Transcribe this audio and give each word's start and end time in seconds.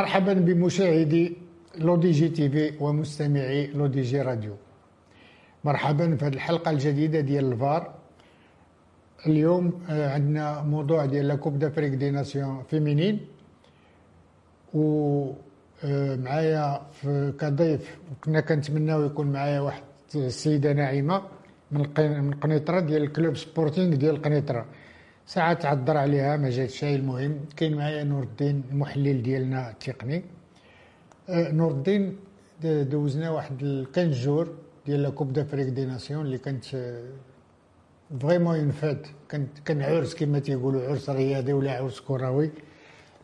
مرحبا 0.00 0.32
بمشاهدي 0.32 1.24
Le 1.84 1.96
DJ 1.96 2.28
TV 2.28 2.64
ومستمعي 2.80 3.66
Le 3.78 3.86
DJ 3.86 4.22
Radio. 4.28 4.54
مرحبا 5.64 6.16
في 6.16 6.24
هذه 6.24 6.34
الحلقة 6.34 6.70
الجديدة 6.70 7.20
ديال 7.20 7.52
الفار. 7.52 7.82
اليوم 9.26 9.64
آه، 9.90 10.08
عندنا 10.14 10.62
موضوع 10.62 11.00
ديال 11.06 11.28
la 11.28 11.34
Coupe 11.34 11.58
d'Afrique 11.58 11.92
des 11.92 12.10
Nations 12.10 12.62
féminine 12.70 13.16
و 14.74 14.82
آه، 15.84 16.16
معايا 16.16 16.80
كضيف 17.40 17.98
كنا 18.24 18.40
كنتمناو 18.40 19.04
يكون 19.04 19.26
معايا 19.32 19.60
واحد 19.60 19.82
السيدة 20.14 20.72
ناعمة 20.72 21.22
من 21.72 22.34
قنيطره 22.42 22.80
ديال 22.80 23.02
ال 23.02 23.09
club 23.09 23.36
Sporting 23.36 23.94
ديال 23.96 24.22
قنيطره 24.22 24.64
ساعات 25.34 25.62
تعذر 25.62 25.96
عليها 25.96 26.36
ما 26.36 26.50
جاتش 26.50 26.84
المهم 26.84 27.34
كاين 27.56 27.76
معايا 27.76 28.04
نور 28.04 28.22
الدين 28.22 28.62
المحلل 28.70 29.22
ديالنا 29.22 29.70
التقني. 29.70 30.18
أه، 31.28 31.52
نور 31.52 31.70
الدين 31.70 32.16
دوزنا 32.64 33.30
واحد 33.30 33.86
quinze 33.94 34.10
jours 34.10 34.46
ديال 34.86 35.02
la 35.02 35.10
Coupe 35.10 35.32
d'Afrique 35.32 35.68
des 35.68 35.84
Nations 35.84 36.26
اللي 36.26 36.38
كانت 36.38 36.64
vraiment 38.20 38.56
une 38.58 38.70
fête 38.70 39.06
كان 39.28 39.46
كان 39.64 39.82
عرس 39.82 40.14
كما 40.14 40.38
تيقولوا 40.38 40.88
عرس 40.88 41.10
رياضي 41.10 41.52
ولا 41.52 41.72
عرس 41.78 42.00
كروي. 42.00 42.50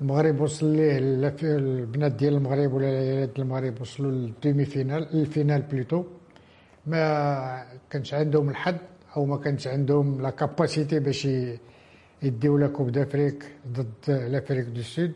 المغرب 0.01 0.41
وصل 0.41 0.67
ليه 0.77 0.99
البنات 1.43 2.13
ديال 2.13 2.35
المغرب 2.35 2.73
ولا 2.73 2.89
العيالات 2.91 3.39
المغرب 3.39 3.81
وصلوا 3.81 4.11
لل 4.11 4.65
demi-finale 4.65 5.03
ال 5.21 5.27
finale 5.27 5.63
plutôt. 5.63 6.05
ما 6.87 7.67
كانش 7.91 8.15
عندهم 8.15 8.49
الحد 8.49 8.79
أو 9.17 9.25
ما 9.25 9.37
كانش 9.37 9.67
عندهم 9.67 10.23
la 10.23 10.31
capacité 10.31 10.99
باش 10.99 11.29
la 12.23 12.67
Coupe 12.67 12.91
d'Afrique 12.91 13.45
ضد 13.73 14.11
l'Afrique 14.11 14.67
du 14.67 14.83
Sud. 14.83 15.13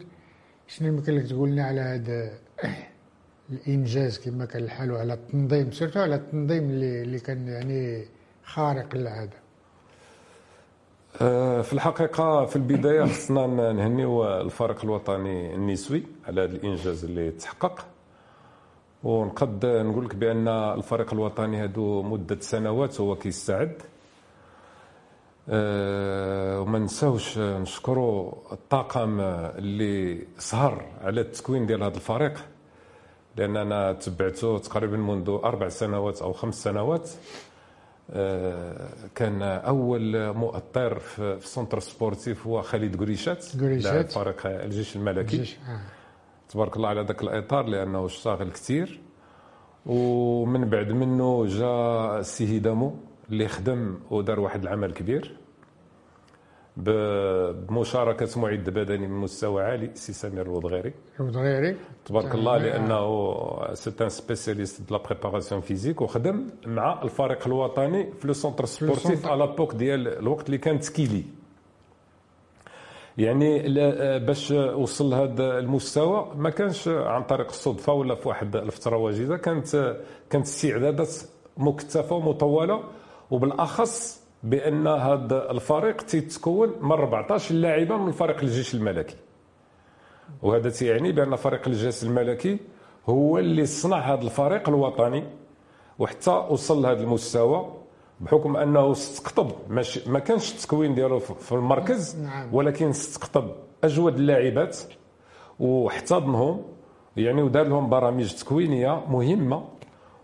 شنو 0.69 0.89
يمكن 0.89 1.15
لك 1.17 1.27
تقول 1.27 1.51
لنا 1.51 1.65
على 1.65 1.81
هذا 1.81 2.33
الإنجاز 3.53 4.19
كما 4.19 4.45
كان 4.45 4.63
الحال 4.63 4.93
وعلى 4.93 5.15
التنظيم 5.15 5.73
surtout 5.73 6.01
على 6.01 6.15
التنظيم 6.15 6.71
اللي 6.71 7.03
اللي 7.03 7.19
كان 7.19 7.49
يعني 7.49 8.05
خارق 8.45 8.95
للعادة؟ 8.97 9.37
أه، 11.21 11.63
في 11.63 11.73
الحقيقة 11.73 12.45
في 12.45 12.57
البداية 12.57 13.05
خصنا 13.05 13.47
نهنيو 13.73 14.41
الفريق 14.41 14.85
الوطني 14.85 15.55
النسوي 15.55 16.03
على 16.27 16.41
هذا 16.41 16.53
الإنجاز 16.57 17.05
اللي 17.05 17.31
تحقق. 17.31 17.87
ونقد 19.05 19.67
نقول 19.67 20.05
لك 20.05 20.15
بأن 20.15 20.49
الفريق 20.49 21.13
الوطني 21.13 21.65
هذو 21.65 22.03
مدة 22.03 22.41
سنوات 22.41 23.01
هو 23.01 23.17
كيستعد. 23.17 23.83
وما 25.51 26.79
نساوش 26.79 27.39
نشكروا 27.39 28.33
الطاقم 28.53 29.21
اللي 29.21 30.27
سهر 30.39 30.85
على 31.03 31.21
التكوين 31.21 31.67
ديال 31.67 31.83
هذا 31.83 31.97
الفريق 31.97 32.45
لأن 33.37 33.57
أنا 33.57 33.93
تبعته 33.93 34.59
تقريبا 34.59 34.97
منذ 34.97 35.39
أربع 35.45 35.69
سنوات 35.69 36.23
أو 36.23 36.33
خمس 36.33 36.63
سنوات. 36.63 37.11
أه، 38.11 38.89
كان 39.15 39.43
أول 39.43 40.33
مؤطر 40.33 40.99
في 40.99 41.23
ال 41.23 41.31
centre 41.31 41.81
sportif 41.81 42.47
هو 42.47 42.63
خالد 42.63 43.01
قريشات 43.01 43.47
قريشات. 43.61 44.13
فريق 44.13 44.47
الجيش 44.47 44.97
الملكي. 44.97 45.37
الجيش 45.37 45.57
آه. 45.69 45.81
تبارك 46.49 46.77
الله 46.77 46.89
على 46.89 47.01
ذاك 47.03 47.23
الإطار 47.23 47.67
لأنه 47.67 48.07
اشتغل 48.07 48.51
كثير 48.51 49.01
ومن 49.87 50.65
بعد 50.65 50.93
منه 50.93 51.47
جاء 51.47 52.19
السي 52.21 52.59
هدامو 52.59 52.97
اللي 53.31 53.49
خدم 53.49 53.99
ودار 54.11 54.41
واحد 54.41 54.63
العمل 54.63 54.93
كبير. 54.93 55.37
بمشاركة 56.81 58.41
معد 58.41 58.71
بدني 58.71 59.07
من 59.07 59.21
مستوى 59.21 59.63
عالي 59.63 59.91
سي 59.95 60.13
سمير 60.13 60.43
الوضغيري. 60.47 60.93
الوضغيري. 61.21 61.77
تبارك 62.05 62.35
الله 62.35 62.59
لأنه 62.59 63.75
c'est 63.75 63.93
un 64.01 64.09
spécialiste 64.09 64.83
de 64.89 64.97
la 64.97 65.03
préparation 65.03 65.61
physique 65.61 66.01
وخدم 66.01 66.47
مع 66.67 67.03
الفريق 67.03 67.47
الوطني 67.47 68.13
في 68.13 68.27
le 68.27 68.33
centre 68.33 68.65
sportif 68.65 69.27
على 69.27 69.39
l'époque 69.39 69.75
ديال 69.75 70.09
الوقت 70.19 70.47
اللي 70.47 70.59
كانت 70.59 70.89
كيلي 70.89 71.25
يعني 73.19 73.63
باش 74.19 74.51
وصل 74.51 75.11
لهذا 75.11 75.59
المستوى 75.59 76.33
ما 76.37 76.51
كانش 76.51 76.89
عن 76.89 77.23
طريق 77.23 77.47
الصدفة 77.49 77.93
ولا 77.93 78.15
في 78.15 78.29
واحد 78.29 78.57
الفترة 78.57 78.97
وجيزه 78.97 79.37
كانت 79.37 79.97
كانت 80.31 80.47
استعدادات 80.47 81.11
مكثفه 81.57 82.17
ومطولة 82.17 82.83
وبالأخص 83.31 84.20
بأن 84.43 84.87
هذا 84.87 85.51
الفريق 85.51 86.03
تيتكون 86.03 86.75
من 86.81 86.93
14 86.93 87.55
لاعبا 87.55 87.97
من 87.97 88.13
فريق 88.13 88.41
الجيش 88.43 88.75
الملكي. 88.75 89.17
وهذا 90.43 90.71
تيعني 90.71 91.13
بأن 91.13 91.37
فريق 91.37 91.69
الجيش 91.69 92.03
الملكي 92.05 92.59
هو 93.09 93.39
اللي 93.39 93.67
صنع 93.67 93.99
هذا 93.99 94.23
الفريق 94.23 94.69
الوطني 94.69 95.25
وحتى 95.99 96.31
وصل 96.31 96.83
لهذا 96.83 97.01
المستوى 97.01 97.73
بحكم 98.21 98.57
أنه 98.57 98.93
استقطب. 98.93 99.51
ما 100.07 100.19
كانش 100.19 100.53
التكوين 100.53 100.95
ديالو 100.95 101.19
في 101.19 101.53
المركز 101.53 102.17
نعم. 102.23 102.55
ولكن 102.55 102.89
استقطب 102.89 103.51
أجود 103.85 104.15
اللاعبات 104.15 104.79
واحتضنهم 105.61 106.63
يعني 107.17 107.43
ودار 107.43 107.67
لهم 107.67 107.89
برامج 107.89 108.35
تكوينية 108.35 109.05
مهمة. 109.09 109.65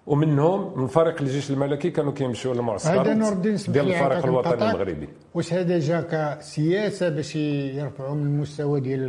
ومنهم 0.06 0.80
من 0.80 0.86
فريق 0.86 1.20
الجيش 1.20 1.50
الملكي 1.50 1.90
كانوا 1.90 2.12
كيمشيو 2.12 2.52
للمعسكر 2.52 3.00
هذا 3.00 3.14
نور 3.14 3.32
الدين 3.32 3.56
ديال 3.68 3.88
الفريق 3.88 4.24
الوطني 4.24 4.70
المغربي. 4.70 5.08
واش 5.34 5.52
هذا 5.52 5.78
جا 5.78 6.00
كسياسة 6.00 7.08
باش 7.08 7.36
يرفعوا 7.36 8.14
من 8.14 8.26
المستوى 8.26 8.80
ديال 8.80 9.00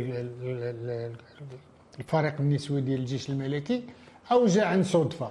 الفريق 1.98 2.34
النسوي 2.40 2.80
ديال 2.80 3.00
الجيش 3.00 3.30
الملكي؟ 3.30 3.82
أو 4.32 4.46
جا 4.46 4.64
عن 4.64 4.82
صدفة؟ 4.82 5.30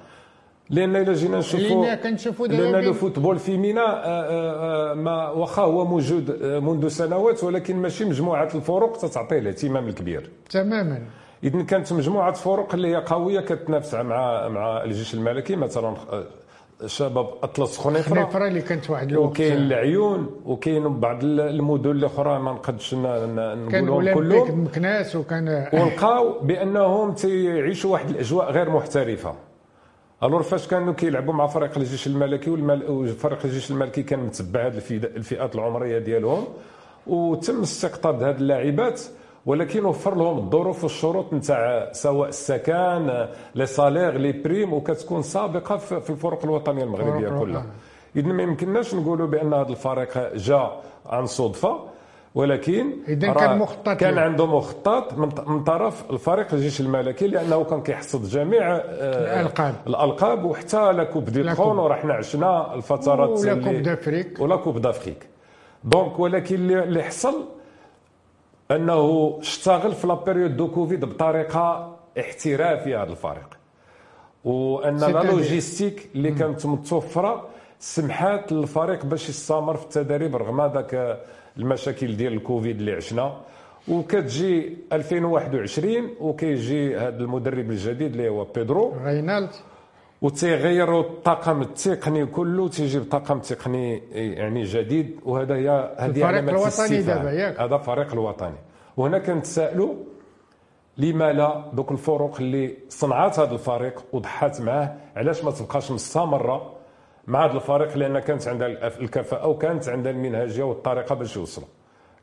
لأن 0.69 0.95
إلا 0.95 1.13
جينا 1.13 1.37
نشوفوا 1.37 1.85
لأن 1.85 1.95
كنشوفوا 1.95 2.47
لأن 2.47 2.85
لو 2.85 2.93
فوتبول 2.93 3.39
فيمينا 3.39 3.81
آه، 3.81 4.05
آه، 4.05 4.91
آه، 4.91 4.93
ما 4.93 5.29
واخا 5.29 5.61
هو 5.61 5.85
موجود 5.85 6.43
منذ 6.43 6.87
سنوات 6.87 7.43
ولكن 7.43 7.75
ماشي 7.75 8.05
مجموعة 8.05 8.49
الفرق 8.55 8.97
تتعطيه 8.97 9.39
الاهتمام 9.39 9.87
الكبير. 9.87 10.29
تماما. 10.49 11.01
اذا 11.43 11.61
كانت 11.61 11.93
مجموعة 11.93 12.31
فرق 12.31 12.73
اللي 12.73 12.87
هي 12.87 12.95
قوية 12.95 13.39
كتنافس 13.39 13.93
مع 13.93 14.47
مع 14.47 14.83
الجيش 14.83 15.13
الملكي 15.13 15.55
مثلا 15.55 15.95
شباب 16.85 17.27
أطلس 17.43 17.77
خنيفرة. 17.77 18.15
خنيفرة 18.15 18.47
اللي 18.47 18.61
كانت 18.61 18.89
واحد 18.89 19.11
الوقت. 19.11 19.29
وكاين 19.29 19.57
العيون 19.57 20.41
وكاين 20.45 20.99
بعض 20.99 21.23
المدن 21.23 21.91
الاخرى 21.91 22.39
ما 22.39 22.51
نقدش 22.51 22.93
نقولهم 22.93 24.13
كلهم. 24.13 24.63
مكناس 24.63 25.15
وكان 25.15 25.67
ولقاو 25.73 26.39
بأنهم 26.39 27.13
تيعيشوا 27.13 27.91
واحد 27.91 28.09
الأجواء 28.09 28.51
غير 28.51 28.69
محترفة. 28.69 29.35
ألور 30.23 30.43
فاش 30.43 30.67
كانوا 30.67 30.93
كيلعبوا 30.93 31.33
مع 31.33 31.47
فريق 31.47 31.77
الجيش 31.77 32.07
الملكي 32.07 32.49
وفريق 32.89 33.39
الجيش 33.45 33.71
الملكي 33.71 34.03
كان 34.03 34.19
متبع 34.19 34.67
هذه 34.67 34.81
الفئات 34.91 35.55
العمرية 35.55 35.99
ديالهم. 35.99 36.47
وتم 37.07 37.61
استقطاب 37.61 38.23
هذه 38.23 38.35
اللاعبات 38.35 39.01
ولكن 39.47 39.85
وفر 39.85 40.15
لهم 40.15 40.37
الظروف 40.37 40.83
والشروط 40.83 41.33
نتاع 41.33 41.89
سواء 41.91 42.29
السكن 42.29 43.25
لي 43.55 43.65
سالير 43.65 44.17
لي 44.17 44.31
بريم 44.31 44.73
وكتكون 44.73 45.21
سابقة 45.21 45.77
في 45.77 46.09
الفرق 46.09 46.43
الوطنية 46.43 46.83
المغربية 46.83 47.29
كلها. 47.39 47.65
اذا 48.15 48.27
ما 48.27 48.43
يمكنناش 48.43 48.95
نقولوا 48.95 49.27
بأن 49.27 49.53
هذا 49.53 49.69
الفريق 49.69 50.35
جاء 50.35 50.81
عن 51.05 51.25
صدفة 51.25 51.79
ولكن 52.35 52.91
اذا 53.07 53.33
كان 53.33 53.57
مخطط 53.57 53.89
كان 53.89 54.17
عنده 54.17 54.45
مخطط 54.45 55.13
من 55.47 55.63
طرف 55.63 56.11
الفريق 56.11 56.53
الجيش 56.53 56.81
الملكي 56.81 57.27
لأنه 57.27 57.63
كان 57.63 57.81
كيحصد 57.81 58.25
جميع 58.25 58.75
آه، 58.75 58.81
الألقاب. 59.41 59.75
الألقاب 59.87 60.45
وحتى 60.45 60.91
la 60.93 61.03
Coupe 61.03 61.25
du 61.25 61.43
Trône 61.53 61.79
ورحنا 61.79 62.13
عشنا 62.13 62.73
الفترات 62.75 63.29
و 63.39 63.44
la 63.44 63.53
Coupe 63.53 63.73
d'Afrique. 63.83 64.39
و 64.39 64.45
la 64.45 64.55
Coupe 64.55 64.77
d'Afrique. 64.81 65.27
donc 65.83 66.19
ولكن 66.19 66.55
اللي 66.71 67.03
حصل 67.03 67.56
أنه 68.71 69.37
اشتغل 69.41 69.91
في 69.93 70.07
la 70.07 70.19
période 70.19 70.57
de 70.57 70.67
Covid 70.67 71.05
بطريقة 71.05 71.95
احترافية 72.19 73.03
هذا 73.03 73.11
الفريق. 73.11 73.57
وأن 74.45 74.97
la 74.97 75.23
logistique 75.23 76.09
اللي 76.15 76.31
كانت 76.31 76.65
متوفرة 76.65 77.47
سمحات 77.79 78.51
للفريق 78.51 79.05
باش 79.05 79.29
يستمر 79.29 79.77
في 79.77 79.83
التدريب 79.83 80.35
رغم 80.35 80.61
هذاك 80.61 81.19
المشاكل 81.57 82.17
ديال 82.17 82.33
الكوفيد 82.33 82.79
اللي 82.79 82.91
عشنا. 82.91 83.33
وكتجي 83.87 84.77
2021 84.93 86.09
وكيجي 86.19 86.97
هذا 86.97 87.17
المدرب 87.17 87.71
الجديد 87.71 88.11
اللي 88.11 88.29
هو 88.29 88.43
بيدرو. 88.43 88.93
رينالد. 89.05 89.49
وتيغيروا 90.21 91.01
الطاقم 91.01 91.61
التقني 91.61 92.25
كله 92.25 92.67
تيجيب 92.67 93.03
طاقم 93.11 93.39
تقني 93.39 93.97
يعني 94.11 94.63
جديد. 94.63 95.19
وهذا 95.25 95.55
هي 95.55 95.95
هذه 95.97 96.25
علامه 96.25 96.51
الوطني 96.51 97.01
دابا 97.01 97.31
ياك. 97.31 97.59
هذا 97.59 97.75
الفريق 97.75 98.13
الوطني. 98.13 98.57
وهنا 98.97 99.19
كنتسائلوا 99.19 99.93
لما 100.97 101.33
لا 101.33 101.63
دوك 101.73 101.91
الفرق 101.91 102.35
اللي 102.39 102.77
صنعت 102.89 103.39
هذا 103.39 103.53
الفريق 103.53 104.03
وضحات 104.13 104.61
معاه 104.61 104.95
علاش 105.15 105.43
ما 105.43 105.51
تبقاش 105.51 105.91
مستمرة 105.91 106.73
مع 107.27 107.45
هذا 107.45 107.53
الفريق؟ 107.53 107.97
لأن 107.97 108.19
كانت 108.19 108.47
عندها 108.47 108.67
الكفاءة 108.99 109.47
وكانت 109.47 109.89
عندها 109.89 110.11
المنهجية 110.11 110.63
والطريقة 110.63 111.15
باش 111.15 111.35
يوصلوا. 111.35 111.67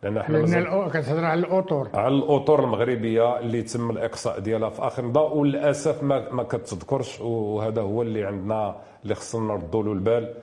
لأن 0.05 0.17
إحنا 0.19 0.39
لأن 0.39 0.91
كتهضر 0.91 1.25
على 1.25 1.41
الأطور. 1.41 1.89
على 1.95 2.15
الأطور 2.15 2.65
المغربية 2.65 3.39
اللي 3.39 3.62
تم 3.62 3.91
الإقصاء 3.91 4.39
ديالها 4.39 4.69
في 4.71 4.83
آخر 4.83 5.05
نضاء 5.05 5.37
وللأسف 5.37 6.03
ما 6.03 6.33
ما 6.33 6.43
كتذكرش 6.43 7.21
وهذا 7.21 7.83
هو 7.83 8.03
اللي 8.03 8.25
عندنا 8.25 8.77
اللي 9.03 9.15
خصنا 9.15 9.55
نردوا 9.55 9.83
له 9.83 9.93
البال. 9.93 10.35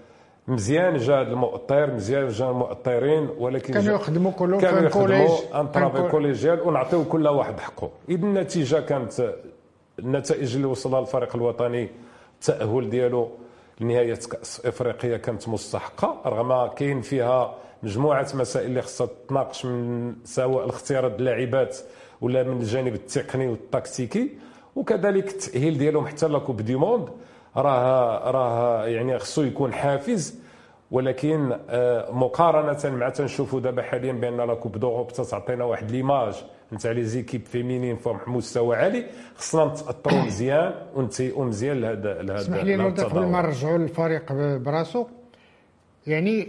مزيان 0.48 0.98
جا 0.98 1.22
هذا 1.22 1.32
المؤطر 1.32 1.94
مزيان 1.94 2.28
جا 2.28 2.50
المؤطرين 2.50 3.30
ولكن 3.40 3.74
كانوا 3.74 3.96
يخدموا 3.96 4.32
كلهم 4.32 4.62
كانوا 4.62 4.82
يخدموا 4.82 5.62
أن 5.62 5.72
ترافي 5.72 6.10
كوليجيال 6.10 6.62
ونعطيو 6.62 7.04
كل 7.04 7.28
واحد 7.28 7.60
حقه. 7.60 7.90
اذا 8.10 8.26
النتيجة 8.26 8.80
كانت 8.80 9.34
النتائج 10.00 10.56
اللي 10.56 10.68
وصلها 10.68 11.00
الفريق 11.00 11.36
الوطني 11.36 11.90
التاهل 12.36 12.90
ديالو. 12.90 13.30
لنهايه 13.82 14.14
كأس 14.16 14.66
إفريقيا 14.66 15.18
كانت 15.18 15.50
مستحقة 15.50 16.22
رغم 16.26 16.68
كاين 16.74 17.02
فيها 17.02 17.56
مجموعة 17.84 18.28
مسائل 18.34 18.66
اللي 18.66 18.82
خصها 18.82 19.08
تناقش 19.30 19.66
من 19.66 20.16
سواء 20.24 20.66
الاختيارات 20.66 21.20
اللاعبات 21.20 21.78
ولا 22.22 22.44
من 22.44 22.62
الجانب 22.62 22.94
التقني 22.94 23.48
والتكتيكي. 23.48 24.30
وكذلك 24.76 25.28
التأهيل 25.32 25.78
ديالهم 25.78 26.08
حتى 26.08 26.28
la 26.28 26.40
Coupe 26.40 26.62
du 26.62 26.76
Monde. 26.76 27.10
راه 27.58 28.32
راه 28.32 28.86
يعني 28.88 29.20
خصو 29.20 29.42
يكون 29.42 29.74
حافز 29.74 30.40
ولكن 30.92 31.58
آه، 31.70 32.12
مقارنة 32.12 32.96
مع 32.96 33.10
تنشوفوا 33.10 33.60
دابا 33.60 33.82
حاليا 33.82 34.14
بأن 34.14 34.38
la 34.38 34.54
Coupe 34.54 34.78
d'Europe 34.78 35.12
تعطينا 35.12 35.64
واحد 35.64 35.92
l'image. 35.92 36.44
نتاع 36.74 36.92
les 36.92 37.04
équipes 37.04 37.46
féminines 37.46 37.96
فهم 37.96 38.36
مستوى 38.36 38.76
عالي. 38.76 39.06
خصنا 39.36 39.66
نتاثروا 39.66 40.22
مزيان 40.22 40.74
ونتهيئوا 40.96 41.46
مزيان 41.46 41.82
لهذا 41.82 42.22
لهذا 42.22 42.42
اسمح 42.42 42.64
لي 42.64 42.76
قبل 42.76 43.26
ما 43.26 43.42
نرجعوا 43.42 43.78
للفريق 43.78 44.34
براسو. 44.58 45.08
يعني 46.08 46.48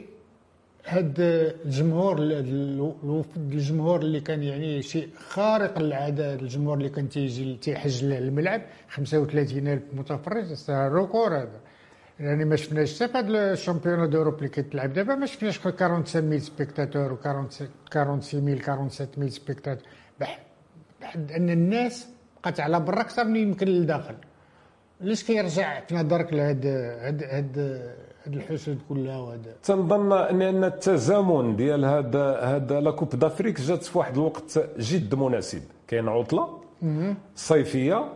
هاد 0.87 1.15
الجمهور 1.19 2.17
الوفد 2.19 3.53
الجمهور 3.53 4.01
اللي 4.01 4.21
كان 4.21 4.43
يعني 4.43 4.83
شيء 4.83 5.09
خارق 5.29 5.79
للعادة 5.79 6.35
الجمهور 6.35 6.79
اللي 6.79 6.89
كان 6.89 7.09
تيجي 7.09 7.57
تيحج 7.57 8.05
للملعب 8.05 8.63
35 8.89 9.69
ألف 9.69 9.83
متفرج 9.93 10.45
record 10.71 11.37
هذا. 11.37 11.61
يعني 12.21 12.45
ما 12.45 12.57
شفناش 12.57 13.03
حتى 13.03 13.13
في 13.13 13.19
هذا 13.19 13.53
ال 13.53 13.58
championnat 13.58 14.11
d'Europe 14.11 14.39
اللي 14.39 14.49
كيتلعب 14.49 14.93
دابا 14.93 15.15
ما 15.15 15.27
شفناش 15.27 15.59
45000 15.59 16.43
spectateurs 16.43 17.13
و 17.13 17.17
46000 17.17 18.25
47000 18.65 19.33
spectateurs. 19.33 19.83
بحد 20.21 21.33
أن 21.33 21.51
الناس 21.51 22.09
بقات 22.41 22.61
على 22.61 22.81
برا 22.81 23.01
أكثر 23.01 23.25
من 23.25 23.37
يمكن 23.37 23.67
للداخل. 23.67 24.15
علاش 25.01 25.25
كيرجع 25.25 25.81
في 25.81 25.95
نظرك 25.95 26.33
لهاد 26.33 26.67
هاد 26.67 27.23
هاد 27.23 27.59
هاد 28.27 28.35
الحشد 28.35 28.79
كلها 28.89 29.19
وهذا 29.19 29.53
تنظن 29.63 30.13
ان 30.13 30.65
التزامن 30.65 31.57
ديال 31.57 31.85
هذا 31.85 32.41
هذا 32.41 32.81
la 32.81 32.91
Coupe 32.91 33.09
d'Afrique 33.09 33.61
جات 33.61 33.85
في 33.85 33.99
واحد 33.99 34.15
الوقت 34.15 34.59
جد 34.79 35.15
مناسب. 35.15 35.63
كاين 35.89 36.09
عطلة 36.09 36.59
صيفية 37.35 38.13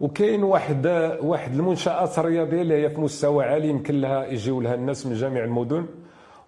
وكاين 0.00 0.42
واحد 0.42 0.86
واحد 1.20 1.54
المنشآت 1.54 2.18
الرياضيه 2.18 2.62
اللي 2.62 2.74
هي 2.74 2.90
في 2.90 3.00
مستوى 3.00 3.44
عالي 3.44 3.68
يمكن 3.68 4.00
لها 4.00 4.26
يجيو 4.26 4.60
لها 4.60 4.74
الناس 4.74 5.06
من 5.06 5.14
جميع 5.14 5.44
المدن. 5.44 5.86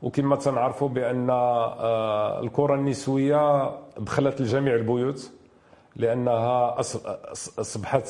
وكما 0.02 0.36
تنعرفوا 0.36 0.88
بأن 0.88 1.30
آه، 1.30 2.40
الكرة 2.40 2.74
النسوية 2.74 3.70
دخلت 3.98 4.40
لجميع 4.40 4.74
البيوت 4.74 5.30
لأنها 5.96 6.80
أصبحت 7.60 8.06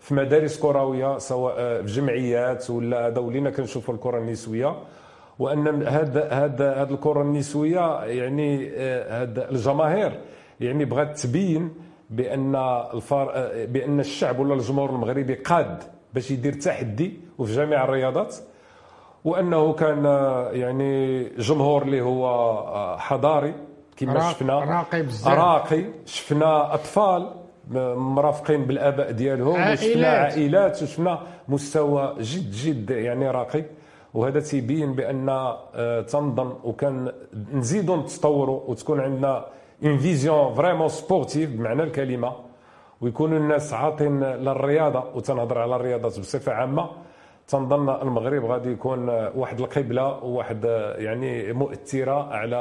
في 0.00 0.14
مدارس 0.14 0.60
كروية 0.60 1.18
سواء 1.18 1.82
في 1.82 1.92
جمعيات 1.92 2.70
ولا 2.70 3.06
هذا 3.06 3.18
ولينا 3.18 3.50
كنشوفوا 3.50 3.94
الكرة 3.94 4.18
النسوية. 4.18 4.76
وأن 5.38 5.82
هذا 5.82 6.28
هذا 6.28 6.82
هذه 6.82 6.90
الكرة 6.90 7.22
النسوية 7.22 8.04
يعني 8.04 8.70
هذا 9.08 9.50
الجماهير 9.50 10.20
يعني 10.60 10.84
بغات 10.84 11.18
تبين 11.18 11.74
بأن 12.10 12.56
الفار 12.94 13.32
بأن 13.66 14.00
الشعب 14.00 14.38
ولا 14.38 14.54
الجمهور 14.54 14.90
المغربي 14.90 15.34
قاد 15.34 15.82
باش 16.14 16.30
يدير 16.30 16.52
تحدي 16.52 17.20
وفي 17.38 17.52
جميع 17.56 17.84
الرياضات. 17.84 18.36
وأنه 19.24 19.72
كان 19.72 20.04
يعني 20.52 21.24
جمهور 21.24 21.82
اللي 21.82 22.00
هو 22.00 22.96
حضاري 22.98 23.54
كما 23.96 24.30
شفنا. 24.32 24.58
راقي 24.58 25.02
بزاف. 25.02 25.28
راقي. 25.38 25.84
شفنا 26.06 26.74
أطفال 26.74 27.30
مرافقين 27.96 28.64
بالآباء 28.64 29.10
ديالهم 29.10 29.56
عائلات. 29.56 29.78
وشفنا 29.82 30.08
عائلات 30.08 30.82
وشفنا 30.82 31.20
مستوى 31.48 32.14
جد 32.20 32.50
جد 32.50 32.90
يعني 32.90 33.30
راقي. 33.30 33.64
وهذا 34.14 34.40
تيبين 34.40 34.92
بأن 34.92 35.28
آه، 35.28 36.00
تنظن 36.00 36.52
وكان 36.64 37.12
نزيدوا 37.52 37.96
نتطوروا 37.96 38.60
وتكون 38.66 39.00
عندنا 39.00 39.44
une 39.84 39.98
vision 39.98 40.54
vraiment 40.54 40.88
sportive 40.88 41.50
بمعنى 41.50 41.82
الكلمة. 41.82 42.32
ويكونوا 43.00 43.38
الناس 43.38 43.72
عاطين 43.74 44.24
للرياضة 44.24 45.04
وتنهضر 45.14 45.58
على 45.58 45.76
الرياضات 45.76 46.18
بصفة 46.20 46.52
عامة. 46.52 46.90
تنظن 47.48 47.88
المغرب 47.90 48.44
غادي 48.44 48.72
يكون 48.72 49.08
واحد 49.08 49.60
القبلة 49.60 50.24
وواحد 50.24 50.64
يعني 50.98 51.52
مؤثرة 51.52 52.32
على 52.34 52.56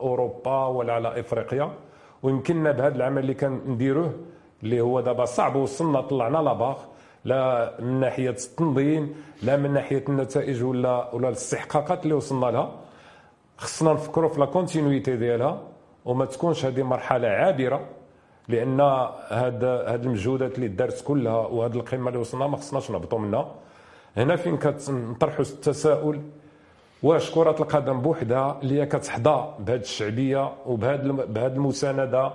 أوروبا 0.00 0.66
ولا 0.66 0.92
على 0.92 1.20
إفريقيا. 1.20 1.70
ويمكننا 2.22 2.70
بهذا 2.72 2.96
العمل 2.96 3.18
اللي 3.22 3.34
كنديروه 3.34 4.12
اللي 4.62 4.80
هو 4.80 5.00
دابا 5.00 5.24
صعب 5.24 5.56
وصلنا 5.56 6.00
طلعنا 6.00 6.38
لاباغ 6.38 6.76
لا 7.24 7.74
من 7.80 8.00
ناحية 8.00 8.30
التنظيم 8.30 9.14
لا 9.42 9.56
من 9.56 9.72
ناحية 9.72 10.04
النتائج 10.08 10.62
ولا 10.64 11.14
ولا 11.14 11.28
الاستحقاقات 11.28 12.02
اللي 12.02 12.14
وصلنا 12.14 12.46
لها. 12.46 12.70
خصنا 13.58 13.92
نفكروا 13.92 14.28
في 14.28 14.40
لا 14.40 14.46
كونتينيتي 14.46 15.16
ديالها 15.16 15.60
وما 16.04 16.24
تكونش 16.24 16.64
هذه 16.64 16.82
مرحلة 16.82 17.28
عابرة 17.28 17.80
لأن 18.48 18.80
هاد 18.80 19.64
هاد 19.64 20.04
المجهودات 20.04 20.54
اللي 20.54 20.68
دارت 20.68 21.04
كلها 21.04 21.36
وهاد 21.36 21.76
القمة 21.76 22.08
اللي 22.08 22.18
وصلنا 22.20 22.46
ما 22.46 22.56
خصناش 22.56 22.90
نهبطوا 22.90 23.18
منها. 23.18 23.54
هنا 24.16 24.36
فين 24.36 24.56
كنطرحوا 24.56 25.44
التساؤل؟ 25.44 26.20
واش 27.02 27.30
كرة 27.30 27.56
القدم 27.60 28.00
بوحدها 28.00 28.58
اللي 28.62 28.80
هي 28.80 28.86
كتحظى 28.86 29.54
بهذه 29.58 29.80
الشعبية 29.80 30.52
وبهذه 30.66 31.02
بهذه 31.02 31.52
المساندة 31.52 32.32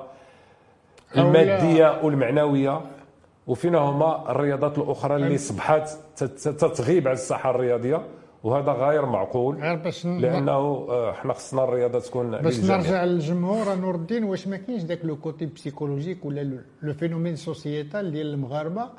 المادية 1.17 2.01
والمعنوية؟ 2.03 2.81
وفينا 3.47 3.77
هما 3.77 4.31
الرياضات 4.31 4.77
الأخرى 4.77 5.15
اللي 5.15 5.37
صبحت 5.37 5.89
تتغيب 6.43 7.07
على 7.07 7.15
الساحة 7.15 7.49
الرياضية؟ 7.49 8.01
وهذا 8.43 8.71
غير 8.71 9.05
معقول 9.05 9.55
غير 9.55 9.75
باش 9.75 10.05
لأنه 10.05 10.51
آه، 10.89 11.13
حنا 11.13 11.33
خصنا 11.33 11.63
الرياضة 11.63 11.99
تكون 11.99 12.37
باش 12.37 12.59
نرجع 12.59 13.03
للجمهور 13.03 13.75
نور 13.75 13.95
الدين 13.95 14.23
واش 14.23 14.47
ما 14.47 14.57
كاينش 14.57 14.81
ذاك 14.81 15.05
le 15.05 15.15
côté 15.15 15.45
psychologique 15.45 16.25
ولا 16.25 16.59
le 16.81 16.93
phénomène 16.93 17.35
sociétal 17.35 18.11
ديال 18.11 18.33
المغاربة؟ 18.33 18.89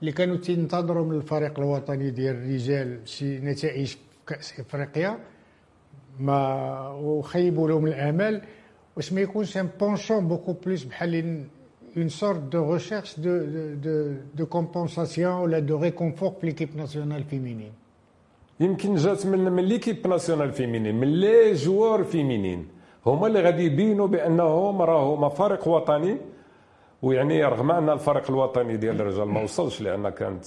اللي 0.00 0.12
كانوا 0.12 0.36
تنتظروا 0.36 1.04
من 1.04 1.16
الفريق 1.16 1.58
الوطني 1.58 2.10
ديال 2.10 2.34
الرجال 2.36 2.98
شي 3.04 3.38
نتائج 3.38 3.94
كأس 4.26 4.60
إفريقيا 4.60 5.18
ما 6.20 6.88
وخيبوا 6.88 7.68
لهم 7.68 7.86
الأمل. 7.86 8.42
واش 8.96 9.12
ما 9.12 9.20
يكونش 9.20 9.56
un 9.56 9.68
penchant 9.80 10.28
beaucoup 10.28 10.52
plus 10.52 10.84
بحال 10.84 11.44
une 11.96 12.08
sorte 12.08 12.40
de 12.40 12.72
recherche 12.72 13.20
de 13.20 13.38
de 13.84 14.12
de 14.34 14.46
compensation 14.46 15.32
ولا 15.32 15.58
de 15.58 15.76
réconfort 15.82 16.30
في 16.40 16.46
ليكيب 16.46 16.76
ناسيونال 16.76 17.24
فيمينين 17.24 17.72
يمكن 18.60 18.94
جات 18.94 19.26
من 19.26 19.38
من 19.38 19.64
l'équipe 19.64 20.06
nationale 20.06 20.52
féminine 20.52 20.94
من 20.94 21.08
les 21.20 21.52
joueurs 21.52 22.04
féminines 22.04 22.66
هما 23.06 23.26
اللي 23.26 23.40
غادي 23.40 23.64
يبينوا 23.64 24.06
بأنهم 24.06 24.82
راهما 24.82 25.28
فريق 25.28 25.68
وطني. 25.68 26.16
ويعني 27.02 27.44
رغم 27.44 27.70
أن 27.70 27.90
الفريق 27.90 28.30
الوطني 28.30 28.76
ديال 28.76 29.00
الرجال 29.00 29.28
ما 29.28 29.42
وصلش 29.42 29.80
لأن 29.82 30.08
كانت 30.08 30.44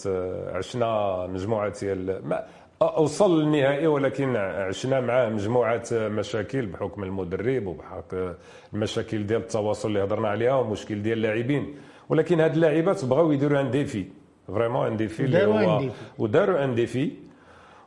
عشنا 0.55 1.27
مجموعة 1.27 1.73
ديال 1.79 2.21
ما 2.27 2.43
أوصل 2.81 3.39
للنهائي 3.41 3.87
ولكن 3.87 4.35
عشنا 4.35 4.99
معاه 4.99 5.29
مجموعة 5.29 5.83
مشاكل 5.91 6.65
بحكم 6.65 7.03
المدرب 7.03 7.67
وبحكم 7.67 8.33
المشاكل 8.73 9.25
ديال 9.25 9.41
التواصل 9.41 9.87
اللي 9.89 10.03
هضرنا 10.03 10.27
عليها 10.27 10.53
ومشكل 10.55 11.01
ديال 11.01 11.17
اللاعبين. 11.17 11.75
ولكن 12.09 12.39
هاد 12.41 12.53
اللاعبات 12.53 13.05
بغاو 13.05 13.31
يديروا 13.31 13.61
un 13.61 13.71
défi. 13.71 14.05
vraiment 14.47 14.87
un 14.87 14.97
défi 14.97 15.23
اللي 15.23 15.45
هو 15.45 15.81
وداروا 16.17 16.63
un 16.63 16.75
défi. 16.75 17.11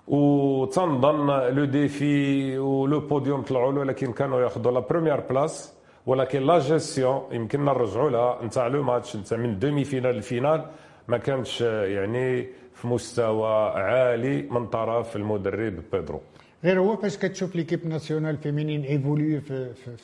وتنظن 0.08 1.26
le 1.54 1.64
défi 1.64 2.58
و 2.58 2.72
le 2.72 3.00
podium 3.00 3.42
طلعوا 3.42 3.72
له 3.72 3.80
ولكن 3.80 4.12
كانوا 4.12 4.40
ياخذوا 4.40 4.72
la 4.72 4.80
première 4.80 5.20
place 5.20 5.74
ولكن 6.06 6.42
لا 6.42 6.58
جيستيون 6.58 7.28
يمكننا 7.32 7.72
نرجعوا 7.72 8.10
لها. 8.10 8.44
نتاع 8.44 8.66
le 8.66 8.82
match 8.82 9.16
نتاع 9.16 9.38
من 9.38 9.58
demi-finale 9.58 9.84
ال 9.84 10.16
finale 10.16 10.66
ما 11.08 11.18
كانش 11.18 11.60
يعني 11.60 12.46
في 12.74 12.86
مستوى 12.86 13.70
عالي 13.70 14.42
من 14.42 14.66
طرف 14.66 15.16
المدرب 15.16 15.82
بيدرو. 15.92 16.20
غير 16.64 16.80
هو 16.80 16.96
فاش 16.96 17.16
كتشوف 17.18 17.56
l'équipe 17.56 17.86
nationale 17.86 18.36
féminine 18.36 18.82
évoluer 18.82 19.40
في 19.40 19.74
في 19.74 19.96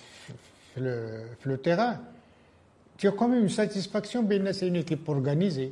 في, 0.74 0.82
في 1.40 1.48
le 1.48 1.56
terrain 1.56 1.96
t'es 2.98 3.10
comme 3.10 3.38
une 3.38 3.48
satisfaction 3.48 4.26
ben 4.26 4.52
c'est 4.52 4.74
équipe 4.74 4.98
organisée 5.08 5.70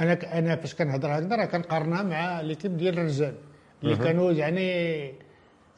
أنا 0.00 0.38
أنا 0.38 0.56
فاش 0.56 0.74
كنهضر 0.74 1.08
هكذا 1.18 1.36
راه 1.36 1.44
كنقارنها 1.44 2.02
مع 2.02 2.40
l'équipe 2.40 2.76
ديال 2.76 2.98
الرجال. 2.98 3.34
اللي 3.82 3.96
كانوا 3.96 4.32
يعني 4.32 5.12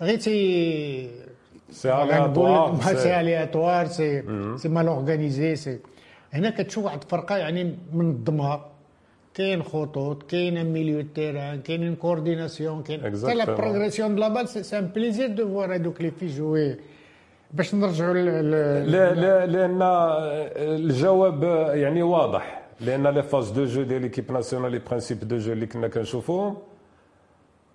غير 0.02 0.18
t'sais 0.18 1.92
aléatoire 3.20 3.86
c'est 3.86 4.22
c'est 4.56 4.68
mal 4.68 4.88
organisé 4.88 5.56
c'est. 5.56 5.78
هنا 6.32 6.50
كتشوف 6.50 6.84
واحد 6.84 7.02
الفرقة 7.02 7.36
يعني 7.36 7.74
منظمه 7.92 8.60
كاين 9.34 9.62
خطوط 9.62 10.22
كاين 10.22 10.72
milieu 10.72 11.04
terrain 11.14 11.60
كاين 11.60 11.94
coordination 11.94 12.82
كاين 12.82 13.00
حتى 13.00 13.34
la 13.34 13.44
progression 13.54 14.14
de 14.14 14.20
la 14.20 14.28
balle 14.28 14.48
c'est 14.48 14.78
un 14.78 14.86
plaisir 14.86 15.28
de 15.28 15.48
voir 15.48 15.74
هذوك 15.74 16.00
les 16.02 16.10
filles 16.10 16.26
jouer 16.26 16.76
باش 17.54 17.74
نرجعوا 17.74 18.14
لا 18.14 19.14
لا 19.14 19.46
لأن 19.46 19.82
الجواب 20.56 21.42
يعني 21.74 22.02
واضح. 22.02 22.62
لأن 22.80 23.06
les 23.06 23.22
phases 23.22 23.50
de 23.50 23.64
jeu 23.64 23.82
ديال 23.82 24.02
l'équipe 24.02 24.32
nationale 24.32 24.72
les 24.72 24.78
principes 24.78 25.28
de 25.28 25.38
jeu 25.38 25.52
اللي 25.52 25.66
كنا 25.66 25.88
كنشوفوهم 25.88 26.56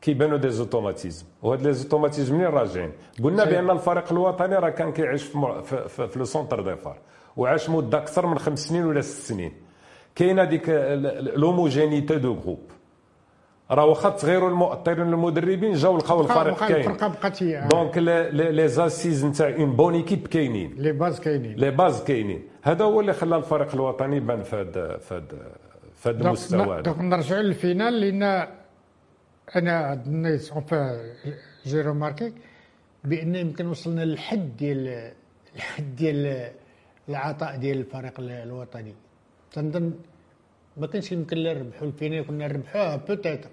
كيبانوا 0.01 0.37
des 0.37 0.49
automatismes. 0.49 1.25
وهاد 1.41 1.61
les 1.61 1.73
automatismes 1.73 2.35
منين 2.35 2.47
راجعين؟ 2.47 2.91
قلنا 3.23 3.45
بأن 3.45 3.69
الفريق 3.69 4.11
الوطني 4.11 4.55
راه 4.55 4.69
كان 4.69 4.91
كيعيش 4.91 5.23
في, 5.23 5.61
في, 5.63 5.89
في, 5.89 6.07
في 6.07 6.19
le 6.19 6.25
centre 6.25 6.61
des 6.61 6.79
FAR 6.79 6.97
وعاش 7.37 7.69
مدة 7.69 7.97
أكثر 7.97 8.25
من 8.25 8.39
خمس 8.39 8.59
سنين 8.59 8.85
ولا 8.85 9.01
ست 9.01 9.27
سنين. 9.27 9.51
كاين 10.15 10.39
هذيك 10.39 10.69
l'homogénéité 11.35 12.15
du 12.15 12.35
groupe 12.35 12.59
راه 13.71 13.85
واخا 13.85 14.09
تغيروا 14.09 14.49
المؤطرين 14.49 15.13
المدربين 15.13 15.73
جاو 15.73 15.97
لقاو 15.97 16.21
الفريق 16.21 16.59
كاين. 16.59 16.75
الفرقه 16.75 17.07
بقات 17.07 17.43
هي 17.43 17.67
donc 17.71 17.97
les 17.97 18.67
assises 18.67 19.25
نتاع 19.25 19.55
une 19.55 19.75
bonne 19.75 19.93
équipe 19.93 20.27
كاينين. 20.27 20.73
les 20.77 20.91
bases 20.91 21.19
كاينين. 21.19 21.55
les 21.55 21.71
bases 21.71 22.03
كاينين. 22.03 22.43
هذا 22.61 22.85
هو 22.85 22.99
اللي 22.99 23.13
خلى 23.13 23.35
الفريق 23.35 23.73
الوطني 23.73 24.17
يبان 24.17 24.43
في 24.43 24.55
هذا 24.55 24.97
في 24.97 25.13
هذا 25.15 25.51
في 25.95 26.09
هذا 26.09 26.21
المستوى 26.27 26.81
donc 26.81 26.99
نرجعوا 26.99 27.41
لل 27.41 27.56
finale 27.56 28.01
لأن 28.01 28.47
أنا 29.55 29.93
الناس 29.93 30.51
enfin 30.51 31.01
j'ai 31.65 31.81
remarqué 31.81 32.33
بأن 33.03 33.35
يمكن 33.35 33.65
وصلنا 33.67 34.05
للحد 34.05 34.57
ديال 34.57 35.11
الحد 35.55 35.95
ديال 35.95 36.51
العطاء 37.09 37.57
ديال 37.57 37.77
الفريق 37.77 38.13
الوطني. 38.19 38.93
تنظن 39.51 39.93
ما 40.77 40.87
كانش 40.87 41.11
يمكن 41.11 41.37
لا 41.37 41.53
نربحوا 41.53 41.87
ال 41.87 41.93
finale 41.93 42.27
كنا 42.27 42.47
نربحوها 42.47 42.95
peut-être 42.95 43.49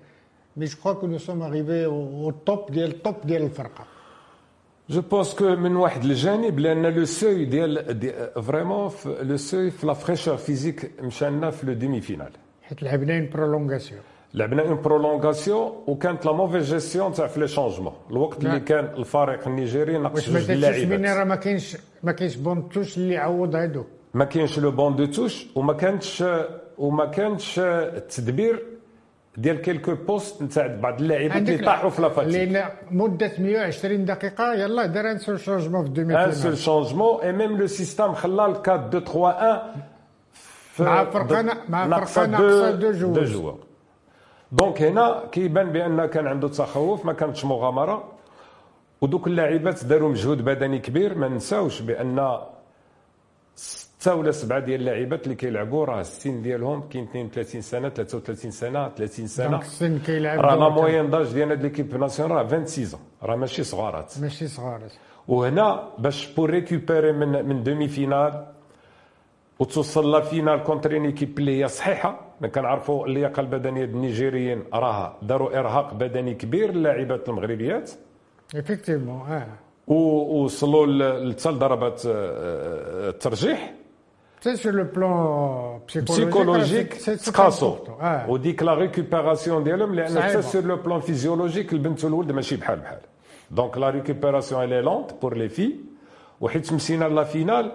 mais 0.57 0.65
je 0.65 0.77
crois 0.77 0.93
que 0.93 1.07
nous 1.07 1.19
sommes 1.19 1.43
arrivés 1.43 1.85
au 1.85 2.31
top 2.31 2.71
ديال 2.71 2.91
ال 2.91 2.97
top 2.97 3.17
ديال 3.25 3.43
الفرقة. 3.43 3.85
je 4.91 5.01
pense 5.01 5.35
que 5.35 5.57
من 5.57 5.77
واحد 5.77 6.05
الجانب 6.05 6.59
لأن 6.59 6.87
le 6.87 7.05
souci 7.05 7.45
ديال 7.45 8.43
vraiment 8.43 8.93
le 9.07 9.37
souci 9.37 9.71
في 9.71 9.87
la 9.87 9.93
fraîcheur 9.93 10.37
physique 10.37 10.91
مشى 11.01 11.31
لنا 11.31 11.51
في 11.51 11.67
le 11.67 11.73
demi-finale 11.73 12.33
حيت 12.63 12.83
لعبنا 12.83 13.15
une 13.19 13.29
prolongation 13.29 14.03
لعبنا 14.35 14.63
une 14.63 14.83
prolongation 14.83 15.73
وكانت 15.87 16.27
la 16.27 16.33
mauvaise 16.33 16.59
gestion 16.59 17.13
تاع 17.13 17.27
في 17.27 17.41
les 17.41 17.49
changements 17.49 17.93
الوقت 18.11 18.45
اللي 18.45 18.61
كان 18.61 18.85
الفريق 18.85 19.49
النيجيري 19.49 19.99
ناقص 19.99 20.31
جوج 20.31 20.51
اللاعبين 20.51 21.07
راه 21.07 21.25
ما 21.25 21.37
كاينش 21.37 21.77
ما 22.03 22.13
كاينش 22.13 22.37
banc 22.37 22.69
touche 22.69 22.97
اللي 22.99 23.15
يعوض 23.15 23.57
هادو. 23.57 23.85
ما 24.15 24.25
كاينش 24.25 24.59
le 24.59 24.71
banc 24.71 24.97
de 24.97 25.07
touche 25.07 25.47
وما 25.55 25.73
كانتش 25.73 26.25
وما 26.79 27.07
كانش 27.07 27.59
التدبير 27.59 28.63
ديال 29.37 29.61
quelques 29.63 29.95
postes 29.95 30.43
نتاع 30.43 30.67
بعض 30.67 31.01
اللاعبات 31.01 31.37
اللي 31.37 31.59
طاحوا 31.59 31.91
في 31.91 32.03
la 32.03 32.09
fatigue 32.09 32.33
لأن 32.53 32.65
مدة 32.91 33.33
120 33.39 34.05
دقيقة 34.05 34.55
يلاه 34.55 34.87
دار 34.87 35.11
un 35.11 35.19
seul 35.19 35.41
changement 35.41 35.85
في 35.85 35.91
demi 35.91 36.25
un 36.25 36.33
seul 36.33 36.59
changement 36.59 37.21
et 37.21 37.33
même 37.33 37.57
le 37.59 37.67
système 37.67 38.13
خلى 38.15 38.47
ال 38.47 38.55
4 38.69 38.89
2 38.89 38.91
3 38.91 39.19
1 39.19 39.61
مع 40.79 41.05
فرقه 41.05 41.57
مع 41.69 42.05
فرقه 42.05 42.27
ناقصة 42.27 42.71
deux 42.71 43.23
joueurs 43.25 43.68
donc 44.53 44.83
هنا 44.83 45.25
كيبان 45.33 45.73
بأن 45.73 46.07
كان 46.07 46.27
عنده 46.27 46.49
تخوف 46.49 47.07
ما 47.07 47.13
كانتش 47.13 47.45
مغامرة. 47.45 48.05
ودوك 49.01 49.27
اللاعبات 49.27 49.85
داروا 49.85 50.09
مجهود 50.09 50.45
بدني 50.45 50.79
كبير. 50.79 51.15
ما 51.15 51.29
نساوش 51.29 51.81
بأن 51.81 52.39
ستة 53.57 54.15
ولا 54.15 54.31
سبعة 54.31 54.59
ديال 54.59 54.81
اللاعبات 54.81 55.25
اللي 55.25 55.35
كيلعبوا 55.35 55.85
راه 55.85 56.01
السن 56.01 56.43
ديالهم 56.43 56.89
كاين 56.89 57.05
32 57.05 57.61
سنة 57.61 57.89
33 57.89 58.51
سنة 58.51 58.89
30 58.89 59.27
سنة. 59.27 59.61
السن 59.61 59.99
كيلعب 59.99 60.41
راه 60.41 60.55
la 60.55 60.69
moyenne 60.69 61.11
d'âge 61.11 61.33
ديال 61.33 61.51
هاد 61.51 61.63
l'équipe 61.63 61.97
nationale 61.97 62.37
راه 62.37 62.65
26 62.65 63.01
راه 63.23 63.37
ماشي 63.37 63.65
صغارات. 63.65 64.15
ماشي 64.21 64.49
صغارات. 64.49 64.93
وهنا 65.29 65.89
باش 65.99 66.35
pour 66.35 66.51
récupérer 66.51 67.13
من 67.13 67.49
من 67.49 67.63
demi-finale 67.63 68.47
وتوصل 69.59 70.13
la 70.13 70.21
finale 70.21 70.63
contre 70.63 70.93
équipe 70.93 71.39
اللي 71.39 71.63
هي 71.65 71.69
صحيحة. 71.69 72.21
كنعرفوا 72.55 73.07
اللياقة 73.07 73.41
البدنية 73.41 73.85
النيجيريين 73.85 74.65
راها 74.75 75.17
داروا 75.23 75.59
إرهاق 75.59 75.95
بدني 75.95 76.35
كبير 76.35 76.73
للاعبات 76.73 77.29
المغربيات. 77.29 77.91
effectivement 78.57 79.21
آه 79.31 79.47
ووصلوا 79.87 81.33
حتى 81.33 81.51
لضربات 81.51 82.03
الترجيح 82.07 83.75
c'est 84.41 84.57
sur 84.57 84.73
le 84.73 84.85
plan 84.85 85.81
psychologique 86.05 86.95
تقاسوا 86.95 87.77
وديك 88.29 88.63
la 88.63 88.75
récupération 88.75 89.65
ديالهم 89.65 89.95
لأن 89.95 90.21
حتى 90.23 90.43
sur 90.43 90.63
le 90.65 90.77
plan 90.77 91.01
physiologique 91.01 91.73
البنت 91.73 92.05
والولد 92.05 92.33
ماشي 92.33 92.57
بحال 92.57 92.79
بحال. 92.79 92.99
donc 93.51 93.79
la 93.79 93.91
récupération 93.91 94.65
elle 94.65 94.81
est 94.81 94.92
lente 94.92 95.11
pour 95.23 95.37
les 95.37 95.49
filles 95.49 95.75
وحيت 96.41 96.73
مشينا 96.73 97.05
la 97.05 97.25
finale 97.25 97.73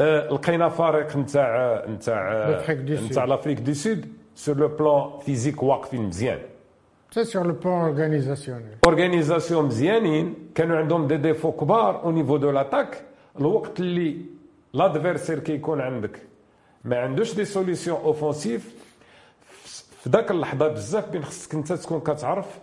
لقينا 0.00 0.68
فريق 0.68 1.16
نتاع 1.16 1.84
نتاع 1.88 2.50
نتاع 2.80 3.24
l'Afrique 3.24 3.58
du 3.60 3.72
Sud 3.72 4.06
sur 4.34 4.56
le 4.56 4.68
plan 4.68 5.18
physique 5.18 5.62
واقفين 5.62 6.02
مزيان 6.02 6.38
c'est 7.10 7.24
sur 7.24 7.46
le 7.46 7.52
plan 7.52 7.74
organisationnel 7.80 8.76
organisation 8.86 9.64
مزيانين 9.64 10.34
كانوا 10.54 10.76
عندهم 10.76 11.06
دي 11.06 11.16
ديفو 11.16 11.52
كبار 11.52 12.02
au 12.02 12.10
niveau 12.10 12.36
de 12.36 12.50
l'attaque 12.50 13.02
الوقت 13.40 13.80
اللي 13.80 14.16
l'adversaire 14.74 15.38
كيكون 15.38 15.80
عندك 15.80 16.22
ما 16.84 16.98
عندوش 16.98 17.34
des 17.34 17.44
solutions 17.44 17.96
offensives 17.96 18.74
في 20.02 20.10
ذاك 20.10 20.30
اللحظه 20.30 20.68
بزاف 20.68 21.08
بين 21.10 21.24
خصك 21.24 21.54
انت 21.54 21.72
تكون 21.72 22.00
كتعرف 22.00 22.58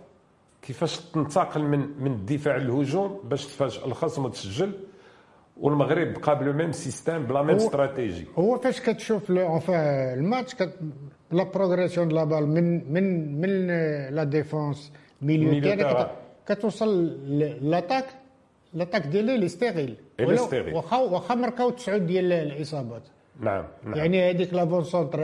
كيفاش 0.62 1.00
تنتقل 1.00 1.62
من 1.62 1.88
من 2.00 2.12
الدفاع 2.12 2.56
للهجوم 2.56 3.20
باش 3.24 3.46
تفاجئ 3.46 3.86
الخصم 3.86 4.24
وتسجل 4.24 4.72
والمغرب 5.60 6.14
بقى 6.14 6.38
ب 6.38 6.43
le 6.43 6.52
même 6.52 6.72
système 6.72 7.26
ب 7.26 7.31
la 7.31 7.42
même 7.42 7.56
stratégie 7.56 8.26
هو 8.38 8.58
فاش 8.58 8.80
كتشوف 8.80 9.30
ال 9.30 9.51
match 9.51 10.56
la 11.32 11.42
progression 11.42 12.08
la 12.08 12.24
balle 12.24 12.48
من 12.48 12.92
من 12.92 13.40
من 13.40 13.66
la 14.14 14.24
défense 14.24 14.92
milieu 15.22 16.06
كتوصل 16.46 17.06
l'attaque 17.70 18.04
l'attaque 18.74 19.06
ديالي 19.06 19.36
elle 19.36 19.48
est 19.48 19.62
stérile 19.62 19.96
واخا 20.74 20.96
واخا 20.96 21.34
مركاو 21.34 21.70
تسعود 21.70 22.06
ديال 22.06 22.32
الاصابات 22.32 23.02
نعم, 23.40 23.64
نعم. 23.84 23.94
يعني 23.94 24.30
هذيك 24.30 24.54
l'avant-centre 24.54 25.20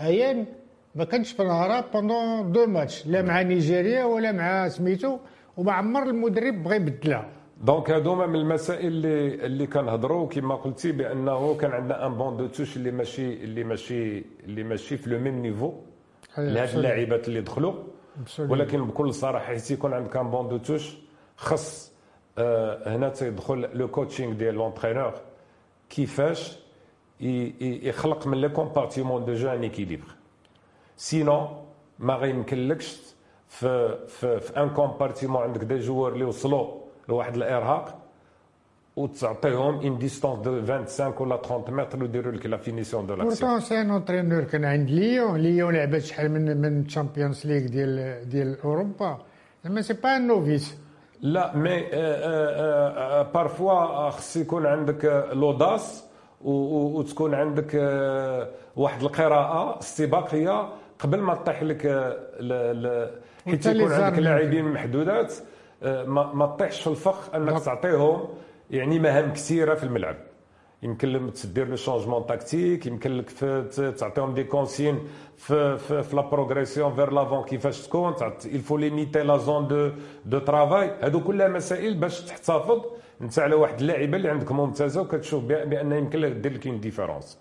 ايان 0.00 0.46
ما 0.94 1.04
كانش 1.04 1.32
في 1.32 1.44
نهارها 1.44 1.84
pendant 1.92 2.52
deux 2.52 2.66
matchs 2.66 3.06
là 3.06 3.22
مع 3.22 3.42
نيجيريا 3.42 4.04
ولا 4.04 4.32
مع 4.32 4.68
سميتو 4.68 5.18
وما 5.56 5.72
عمر 5.72 6.02
المدرب 6.02 6.62
بغى 6.62 6.76
يبدلها 6.76 7.37
donc 7.62 7.90
هذوما 7.90 8.26
من 8.26 8.36
المسائل 8.36 8.86
اللي 8.86 9.34
اللي 9.46 9.66
كنهضروا 9.66 10.28
كما 10.28 10.54
قلتي 10.54 10.92
بانه 10.92 11.56
كان 11.56 11.70
عندنا 11.70 12.06
un 12.06 12.14
banc 12.14 12.36
de 12.36 12.46
touche 12.46 12.76
اللي 12.76 12.90
ماشي 12.90 13.32
اللي 13.44 13.64
ماشي 13.64 14.24
اللي 14.44 14.62
ماشي 14.62 14.96
في 14.96 15.10
le 15.10 15.18
même 15.18 15.38
niveau 15.42 15.72
لهاد 16.38 16.68
اللاعبات 16.76 17.28
اللي 17.28 17.40
دخلوا 17.40 17.74
ولكن 18.38 18.84
بكل 18.86 19.14
صراحة 19.14 19.44
حيت 19.44 19.70
يكون 19.70 19.92
عندك 19.92 20.16
un 20.16 20.30
banc 20.30 20.48
de 20.48 20.56
touche 20.56 20.96
خص 21.36 21.92
آه 22.38 22.96
هنا 22.96 23.08
تيدخل 23.08 23.68
le 23.74 23.88
coaching 23.88 24.32
ديال 24.32 24.54
l'entraîneur 24.54 25.14
كيفاش 25.90 26.58
يخلق 27.20 28.26
من 28.26 28.40
les 28.40 28.48
compartiments 28.48 29.24
de 29.24 29.34
jeu 29.34 29.48
un 29.48 29.62
équilibre 29.62 30.06
sinon 30.96 31.48
ما 31.98 32.14
غيمكنلكش 32.14 32.98
في 33.48 33.98
في, 34.08 34.40
في 34.40 34.62
un 34.62 34.70
compartiment 34.70 35.42
عندك 35.42 35.60
des 35.60 35.78
joueurs 35.78 36.12
اللي 36.12 36.24
وصلوا 36.24 36.87
لواحد 37.08 37.36
الإرهاق 37.36 37.98
وتعطيهم 38.96 39.80
une 39.80 39.98
distance 39.98 40.38
de 40.44 40.66
25 40.66 41.14
ولا 41.18 41.36
30 41.36 41.74
متر 41.76 42.02
ويديروا 42.02 42.32
لك 42.32 42.46
la 42.46 42.56
finition 42.56 43.06
de 43.06 43.14
l'action 43.14 43.50
pourtant 43.50 43.60
c'est 43.60 43.80
un 43.80 43.90
entraîneur 43.90 44.44
كان 44.44 44.64
عند 44.64 44.90
ليون 44.90 45.36
ليون 45.40 45.74
لعبت 45.74 46.02
شحال 46.02 46.30
من 46.30 46.56
من 46.56 46.86
Champions 46.86 47.46
League 47.46 47.66
ديال 47.66 48.28
ديال 48.28 48.60
اوروبا 48.60 49.18
زعما 49.64 49.82
c'est 49.82 49.94
pas 49.94 50.16
un 50.16 50.26
novice 50.26 50.76
لا 51.20 51.56
mais 51.56 51.82
parfois 53.34 54.10
خص 54.10 54.36
يكون 54.36 54.66
عندك 54.66 55.28
l'audace 55.32 56.04
وتكون 56.44 57.34
عندك 57.34 57.74
واحد 58.76 59.02
القراءه 59.02 59.78
استباقيه 59.78 60.68
قبل 60.98 61.18
ما 61.20 61.34
تطيح 61.34 61.62
لك 61.62 61.82
حيت 63.46 63.66
يكون 63.66 63.92
عندك 63.92 64.18
لاعبين 64.18 64.64
محدودات 64.64 65.34
ما 65.82 66.32
ما 66.34 66.46
تطيحش 66.46 66.80
في 66.80 66.86
الفخ 66.86 67.34
انك 67.34 67.62
تعطيهم 67.62 68.24
يعني 68.70 68.98
مهام 68.98 69.32
كثيرة 69.32 69.74
في 69.74 69.84
الملعب. 69.84 70.16
يمكن 70.82 71.08
لك 71.08 71.34
تدير 71.34 71.68
le 71.68 71.76
changement 71.76 72.26
tactique 72.26 72.86
يمكن 72.86 73.16
لك 73.16 73.30
تعطيهم 73.98 74.34
des 74.34 74.44
consignes 74.44 74.98
في 75.36 75.78
في, 75.78 76.02
في 76.02 76.16
la 76.16 76.22
progression 76.22 76.94
vers 76.94 77.12
l'avant 77.12 77.44
كيفاش 77.44 77.86
تكون. 77.86 78.14
faut 78.68 78.72
limiter 78.72 79.22
la 79.22 79.36
zone 79.36 79.68
de 79.68 79.90
de 80.24 80.38
travail 80.38 80.90
هادو 81.02 81.20
كلها 81.20 81.48
مسائل 81.48 81.94
باش 81.94 82.20
تحتفظ 82.20 82.80
انت 83.20 83.38
على 83.38 83.54
واحد 83.54 83.80
اللاعبه 83.80 84.16
اللي 84.16 84.28
عندك 84.28 84.52
ممتازة 84.52 85.00
وكتشوف 85.00 85.44
بأن 85.44 85.92
يمكن 85.92 86.18
لك 86.18 86.32
دير 86.32 86.52
لك 86.52 86.66
une 86.66 86.80
différence 86.80 87.38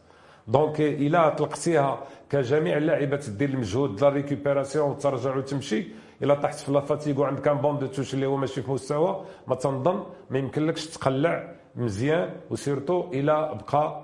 donc 0.47 0.81
إلا 0.81 1.29
طلقتيها 1.29 2.03
كجميع 2.29 2.77
اللاعبات 2.77 3.29
دير 3.29 3.49
المجهود 3.49 4.01
la 4.01 4.09
récupération 4.09 4.89
وترجع 4.89 5.35
وتمشي 5.35 5.87
إلا 6.23 6.33
طحت 6.33 6.55
في 6.59 6.71
la 6.71 6.79
fatigue 6.79 7.21
وعندك 7.21 7.47
un 7.47 7.57
banc 7.57 7.79
de 7.79 7.87
touche 7.87 8.13
اللي 8.13 8.25
هو 8.25 8.37
ماشي 8.37 8.61
في 8.61 8.71
مستوى 8.71 9.23
ما 9.47 9.55
تنظن 9.55 10.03
ما 10.29 10.39
يمكنلكش 10.39 10.85
تقلع 10.87 11.53
مزيان 11.75 12.29
و 12.49 12.57
surtout 12.57 13.09
إلى 13.13 13.57
بقى 13.71 14.03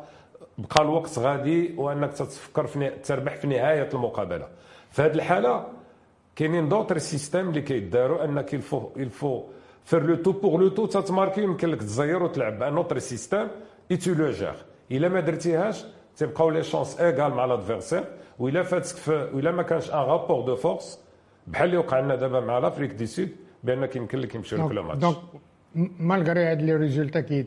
بقى 0.57 0.81
الوقت 0.83 1.19
غادي 1.19 1.73
وأنك 1.77 2.13
تتفكر 2.13 2.67
في 2.67 2.89
تربح 2.89 3.35
في 3.35 3.47
نهاية 3.47 3.89
المقابلة. 3.93 4.47
في 4.91 5.01
هذه 5.01 5.11
الحالة 5.13 5.65
كاينين 6.35 6.69
d'autres 6.69 6.97
systèmes 6.97 7.49
اللي 7.49 7.61
كيداروا 7.61 8.23
أنك 8.25 8.53
il 8.53 8.65
faut 8.65 8.89
il 8.97 9.12
faut 9.12 9.43
faire 9.85 10.03
le 10.03 10.15
tout 10.15 10.31
pour 10.31 10.61
le 10.61 10.67
tout 10.69 10.85
تتماركي 10.85 11.41
يمكن 11.41 11.69
لك 11.69 11.79
تزير 11.79 12.23
وتلعب. 12.23 12.59
un 12.59 12.77
autre 12.77 12.99
système 12.99 13.47
et 13.91 13.97
tu 13.97 14.11
le 14.13 14.31
gères 14.31 14.55
إلا 14.91 15.09
ما 15.09 15.19
درتيهاش 15.19 15.85
تبقاو 16.17 16.49
les 16.49 16.63
chances 16.63 16.99
égales 16.99 17.33
مع 17.33 17.45
l'adversaire 17.45 18.03
وإلا 18.39 18.63
فاتك 18.63 18.95
في 18.95 19.29
وإلا 19.33 19.51
ما 19.51 19.63
كانش 19.63 19.89
un 19.91 19.95
rapport 19.99 20.41
de 20.41 20.55
force 20.55 20.99
بحال 21.47 21.65
اللي 21.65 21.77
وقع 21.77 21.99
لنا 21.99 22.15
دابا 22.15 22.39
مع 22.39 22.59
l'Afrique 22.59 22.91
du 22.91 23.05
Sud 23.05 23.29
ben 23.63 23.89
يمكن 23.95 24.19
لك 24.19 24.35
يمشي 24.35 24.55
لك 24.55 24.71
match 24.71 25.01
donc 25.01 25.17
malgré 25.99 26.43
هاد 26.43 26.61
les 26.61 26.75
résultats 26.75 27.19
qui 27.19 27.45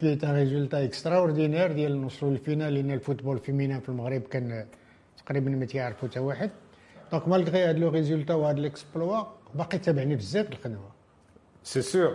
qui 0.00 0.16
est 0.16 0.32
résultat 0.32 0.84
extraordinaire 0.84 1.72
ديال 1.72 2.00
نوصلوا 2.00 2.30
لل 2.30 2.41
finale 2.41 2.74
لأن 2.74 2.90
ال 2.90 2.95
football 2.95 3.38
féminin 3.38 3.80
في 3.80 3.88
المغرب 3.88 4.22
كان 4.22 4.66
تقريبا 5.26 5.50
ما 5.50 5.66
تيعرفوا 5.66 6.08
حتى 6.08 6.20
واحد. 6.20 6.50
donc 7.12 7.28
malgré 7.28 7.58
هاد 7.58 7.78
le 7.78 7.88
résultat 7.88 8.34
وهاد 8.34 8.58
l'exploit 8.58 9.22
باقي 9.54 9.78
تابعنا 9.78 10.16
بزاف 10.16 10.52
الخدمة. 10.52 10.90
c'est 11.62 11.82
sûr 11.82 12.14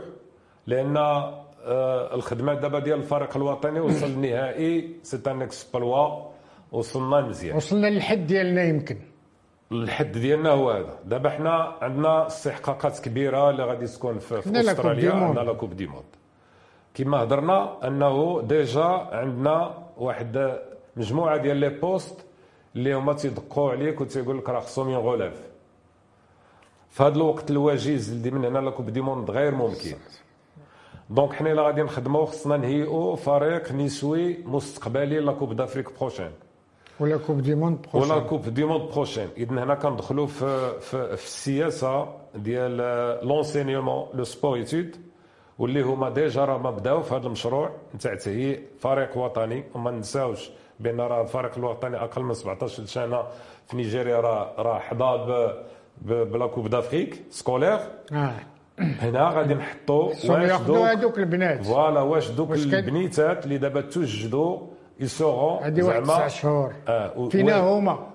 لأن 0.68 0.98
آه، 0.98 2.16
الخدمة 2.16 2.54
دابا 2.54 2.80
ديال 2.80 3.00
الفريق 3.00 3.38
الوطني 3.38 3.80
وصل 3.80 4.06
النهائي 4.18 4.96
c'est 5.04 5.20
un 5.28 5.42
exploit 5.42 6.30
وصلنا 6.72 7.22
مزيان. 7.22 7.56
وصلنا 7.56 7.88
للحد 7.88 8.28
ديالنا 8.28 8.64
يمكن. 8.64 8.98
الحد 9.72 10.12
ديالنا 10.12 10.50
هو 10.50 10.72
هذا. 10.72 11.00
دابا 11.06 11.30
حنا 11.30 11.76
عندنا 11.82 12.28
استحقاقات 12.28 13.00
كبيرة 13.00 13.50
اللي 13.50 13.64
غادي 13.64 13.88
تكون 13.88 14.20
في, 14.20 14.42
في 14.42 14.60
أستراليا 14.60 15.12
عندنا 15.12 15.42
la 15.44 15.54
Coupe 15.54 15.74
du 15.74 15.88
Monde 15.88 16.06
كما 16.94 17.24
هضرنا 17.24 17.88
أنه 17.88 18.42
déjà 18.42 18.84
عندنا 19.12 19.74
واحد 19.98 20.60
مجموعة 20.98 21.38
ديال 21.38 21.58
les 21.58 21.70
postes 21.70 22.26
اللي 22.76 22.94
هما 22.94 23.14
تيدقوا 23.14 23.72
عليك 23.72 24.02
وتيقول 24.02 24.38
لك 24.38 24.50
راه 24.50 24.60
خصهم 24.60 24.90
ينغولف. 24.90 25.50
في 26.90 27.04
هذا 27.04 27.16
الوقت 27.16 27.52
الوجيز 27.52 28.12
اللي 28.12 28.32
من 28.32 28.46
هنا 28.46 28.60
la 28.60 28.72
Coupe 28.72 28.90
du 28.90 29.02
Monde 29.02 29.32
غير 29.32 29.56
ممكن. 29.56 29.96
donc 31.10 31.34
حنا 31.34 31.52
إلا 31.52 31.62
غادي 31.62 31.82
نخدموا 31.84 32.26
خصنا 32.26 32.58
نهيئوا 32.58 33.16
فريق 33.16 33.72
نسوي 33.72 34.38
مستقبلي 34.46 35.20
la 35.20 35.32
Coupe 35.32 35.54
d'Afrique 35.54 36.00
prochaine 36.00 36.32
و 37.00 37.06
la 37.06 37.18
Coupe 37.18 37.42
du 37.42 37.56
Monde 37.56 37.86
prochaine. 37.94 38.12
ولا 38.12 38.20
Coupe 38.22 38.50
du 38.54 38.64
Monde 38.64 38.92
prochaine. 38.92 39.28
اذا 39.38 39.52
هنا 39.64 39.76
كندخلوا 39.76 40.28
في, 40.28 40.72
في, 40.80 41.18
في 41.18 41.24
السياسة 41.26 42.08
ديال 42.36 42.78
l'enseignement 43.28 44.08
le 44.14 44.24
sport-études 44.24 44.96
واللي 45.60 45.82
هما 45.82 46.10
déjà 46.10 46.46
راه 46.46 46.58
ما 46.58 46.72
بداو 46.72 47.02
في 47.02 47.16
هذا 47.16 47.26
المشروع 47.28 47.70
نتاع 47.96 48.16
تهيئ 48.16 48.60
فريق 48.80 49.18
وطني 49.18 49.64
وما 49.76 49.92
ننساوش 49.92 50.50
بأن 50.80 51.00
راه 51.02 51.22
الفريق 51.22 51.58
الوطني 51.58 51.98
أقل 51.98 52.24
من 52.24 52.34
17 52.34 52.86
سنة 52.86 53.24
في 53.68 53.78
نيجيريا 53.78 54.20
راه 54.20 54.54
راه 54.58 54.80
حظى 54.80 55.54
ب 56.02 56.17
la 56.17 56.48
Coupe 56.48 56.68
d'Afrique 56.68 57.24
scolaire. 57.30 57.80
آه. 58.14 58.32
هنا 58.80 59.30
غادي 59.30 59.54
نحطوا 59.54 60.06
واش 60.06 60.62
دوك 60.62 60.78
هذوك 60.78 61.18
البنات. 61.18 61.66
voilà 61.66 62.02
واش 62.02 62.30
دوك 62.30 62.52
البنيتات 62.52 63.44
اللي 63.44 63.58
دابا 63.58 63.82
توجدوا 63.82 64.60
يسوغون 65.00 65.64
هذه 65.64 65.84
واحد 65.84 66.04
تسع 66.04 66.28
شهور. 66.28 66.74
آه 66.88 67.30
فينا 67.30 67.58
هما. 67.58 68.08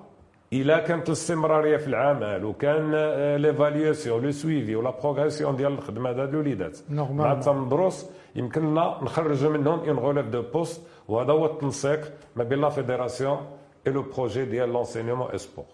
الا 0.53 0.79
كانت 0.79 1.09
الاستمراريه 1.09 1.77
في 1.77 1.87
العمل 1.87 2.45
وكان 2.45 2.91
l'évaluation 3.37 4.23
le 4.23 4.31
suivi 4.31 4.77
و 4.77 4.82
la 4.82 4.91
progression 4.91 5.57
ديال 5.57 5.73
الخدمة 5.73 6.11
هذا 6.11 6.25
الوليدات. 6.25 6.79
مع 6.91 7.33
التمدروس 7.33 8.07
يمكن 8.37 8.71
لنا 8.71 8.99
نخرجوا 9.03 9.51
منهم 9.51 9.79
une 9.79 9.99
relève 9.99 10.27
de 10.27 10.43
poste 10.43 10.83
وهذا 11.09 11.33
هو 11.33 11.47
التنسيق 11.47 12.13
ما 12.37 12.45
بين 12.45 12.61
la 12.61 12.69
fédération 12.69 13.39
et 13.87 13.93
le 13.93 14.03
projet 14.03 14.45
ديال 14.45 14.73
l'enseignement 14.73 15.31
et 15.31 15.39
sport 15.39 15.65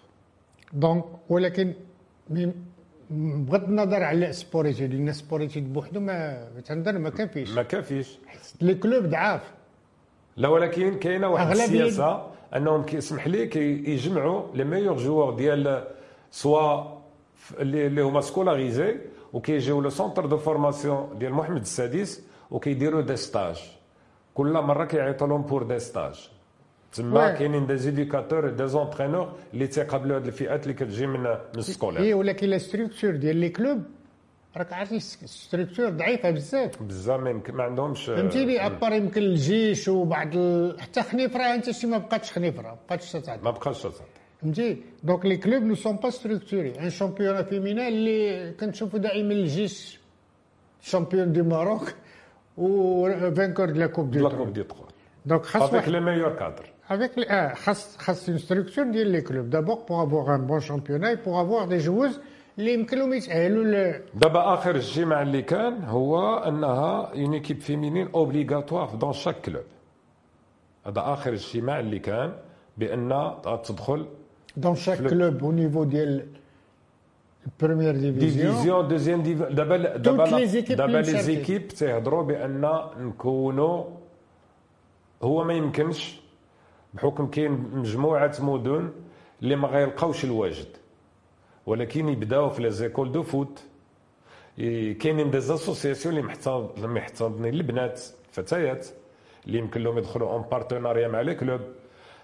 donc 0.73 1.05
ولكن 1.29 1.75
بغض 3.11 3.65
النظر 3.65 4.03
على 4.03 4.33
sport-études 4.33 4.87
لأن 4.87 5.13
sport-études 5.13 5.61
بوحدو 5.61 6.01
ما 6.01 6.49
تنظر 6.67 6.99
ما 6.99 7.11
كافيش. 7.11 7.51
ما 7.51 7.63
كافيش. 7.63 8.19
les 8.61 8.75
clubs 8.75 9.05
ضعاف. 9.05 9.53
لا 10.37 10.49
ولكن 10.49 10.99
كاينة 10.99 11.29
واحد 11.29 11.51
السياسة 11.51 12.27
أنهم 12.57 12.83
كيسمح 12.83 13.27
لي 13.27 13.47
كيجمعوا 13.47 14.43
les 14.55 14.65
meilleurs 14.65 14.97
joueurs 14.97 15.35
ديال 15.35 15.85
soit 16.31 16.85
اللي 17.61 18.03
هما 18.03 18.21
scolarisées 18.21 18.97
وكيجيو 19.33 19.81
le 19.81 19.91
centre 19.91 20.27
de 20.27 20.37
formation 20.37 21.19
ديال 21.19 21.33
محمد 21.33 21.61
السادس 21.61 22.23
وكيديروا 22.51 23.01
des 23.01 23.17
stages 23.17 23.57
كل 24.35 24.53
مرة 24.53 24.85
كيعيطوا 24.85 25.27
لهم 25.27 25.43
pour 25.43 25.63
des 25.63 25.79
stages 25.79 26.31
تما 26.93 27.31
كاينين 27.33 27.67
des 27.67 27.77
éducateurs 27.77 28.49
des 28.51 28.67
entraîneurs 28.67 29.33
اللي 29.55 29.67
تيقابلوا 29.67 30.19
هذه 30.19 30.27
الفئات 30.27 30.63
اللي 30.63 30.75
كتجي 30.75 31.07
من 31.07 31.21
من 31.21 31.37
ال 31.57 31.62
scolaire 31.62 32.01
et 32.01 32.15
ولكن 32.15 32.47
la 32.49 32.59
structure 32.59 33.11
ديال 33.17 33.37
les 33.37 33.49
clubs 33.49 33.83
راك 34.57 34.73
عارف 34.73 35.03
structure 35.25 35.89
ضعيفة 35.89 36.31
بزاف. 36.31 36.83
بزاف 36.83 37.21
ما 37.21 37.31
يمكن 37.31 37.55
ما 37.55 37.65
عندهمش 37.65 38.07
فهمتيني 38.07 38.67
à 38.67 38.72
part 38.72 38.93
يمكن 38.93 39.23
الجيش 39.23 39.89
وبعض 39.89 40.37
ال... 40.37 40.81
حتى 40.81 41.03
خنيفرة 41.03 41.43
أنت 41.43 41.71
شي 41.71 41.87
ما 41.87 41.99
بقاتش 41.99 42.33
خنيفرة 42.33 42.63
ما 42.63 42.77
بقاتش 42.89 43.13
تتعدى. 43.13 43.43
ما 43.43 43.51
بقاش 43.51 43.83
تتعدى. 43.83 44.11
فهمتي؟ 44.43 44.83
donc 45.03 45.27
les 45.27 45.37
clubs 45.37 45.63
ne 45.63 45.75
sont 45.75 45.97
pas 45.97 46.11
structurés 46.11 46.79
un 46.81 46.91
championnat 46.91 47.43
féminin 47.45 47.89
اللي 47.89 48.53
كنشوفوا 48.61 48.99
دائما 48.99 49.33
الجيش 49.33 50.01
champion 50.81 51.33
du 51.33 51.45
Maroc 51.45 51.95
et 52.57 53.31
vainqueur 53.35 53.71
de 53.71 53.81
la 53.81 53.87
coupe 53.87 54.11
de 54.11 54.29
la 54.29 54.37
Coupe 54.37 54.53
du 54.53 54.63
Trône 54.63 54.87
donc 55.27 55.43
خاص 55.45 55.63
avec 55.63 55.89
les 55.89 56.01
meilleurs 56.01 56.35
cadres 56.37 56.65
avec 56.91 57.17
les, 57.17 57.27
ah, 57.29 57.55
خاص 57.55 58.29
une 58.29 58.39
structure 58.39 58.83
ديال 58.93 59.13
les 59.13 59.23
clubs. 59.23 59.49
D'abord 59.49 59.87
pour 59.87 60.01
avoir 60.01 60.31
un 60.31 60.41
bon 60.41 60.59
championnat 60.61 61.13
et 61.13 61.17
pour 61.17 61.39
avoir 61.39 61.69
des 61.69 61.79
اللي 62.59 62.75
يمكنهم 62.75 63.13
يتأهلوا 63.13 63.93
دابا 64.15 64.55
آخر 64.55 64.77
اجتماع 64.77 65.23
اللي 65.23 65.43
كان 65.43 65.85
هو 65.85 66.39
أنها 66.39 67.13
une 67.15 67.35
équipe 67.35 67.61
féminine 67.61 68.09
obligatoire 68.15 68.95
dans 68.95 69.13
chaque 69.13 69.41
club 69.41 69.65
هذا 70.87 71.01
آخر 71.01 71.33
اجتماع 71.33 71.81
اللي 71.81 71.99
كان 71.99 72.33
بأن 72.79 73.35
تدخل 73.65 74.07
dans 74.57 74.75
chaque 74.75 74.99
club 74.99 75.45
au 75.45 75.53
niveau 75.53 75.85
ديال 75.85 76.27
ال 77.47 77.52
première 77.52 77.95
division 77.97 78.19
division 78.19 78.89
deuxième 78.89 79.23
division 79.23 79.55
دابا 79.55 79.77
دابا 79.97 80.45
دابا 80.75 80.99
les 80.99 81.23
équipes 81.23 81.69
تيهضروا 81.69 82.23
بأن 82.23 82.61
نكونوا 82.99 83.85
هو 85.23 85.45
ما 85.45 85.55
يمكنش. 85.55 86.21
بحكم 86.95 87.27
كاين 87.27 87.51
مجموعة 87.51 88.37
مدن 88.41 88.91
اللي 89.43 89.57
ما 89.57 89.69
غيلقاوش 89.69 90.25
الواجد. 90.25 90.80
ولكن 91.71 92.09
يبداو 92.09 92.51
في 92.51 92.63
les 92.63 92.71
écoles 92.71 93.13
de 93.13 93.23
foot. 93.23 93.63
كاينين 95.01 95.31
des 95.31 95.41
associations 95.41 96.19
اللي 96.19 96.89
محتضنين 96.89 97.55
البنات 97.55 98.01
الفتيات 98.29 98.87
اللي 99.47 99.59
يمكن 99.59 99.83
لهم 99.83 99.99
يدخلوا 99.99 100.33
un 100.33 100.43
partenariat 100.43 101.09
مع 101.09 101.21
les 101.21 101.35
clubs. 101.35 101.61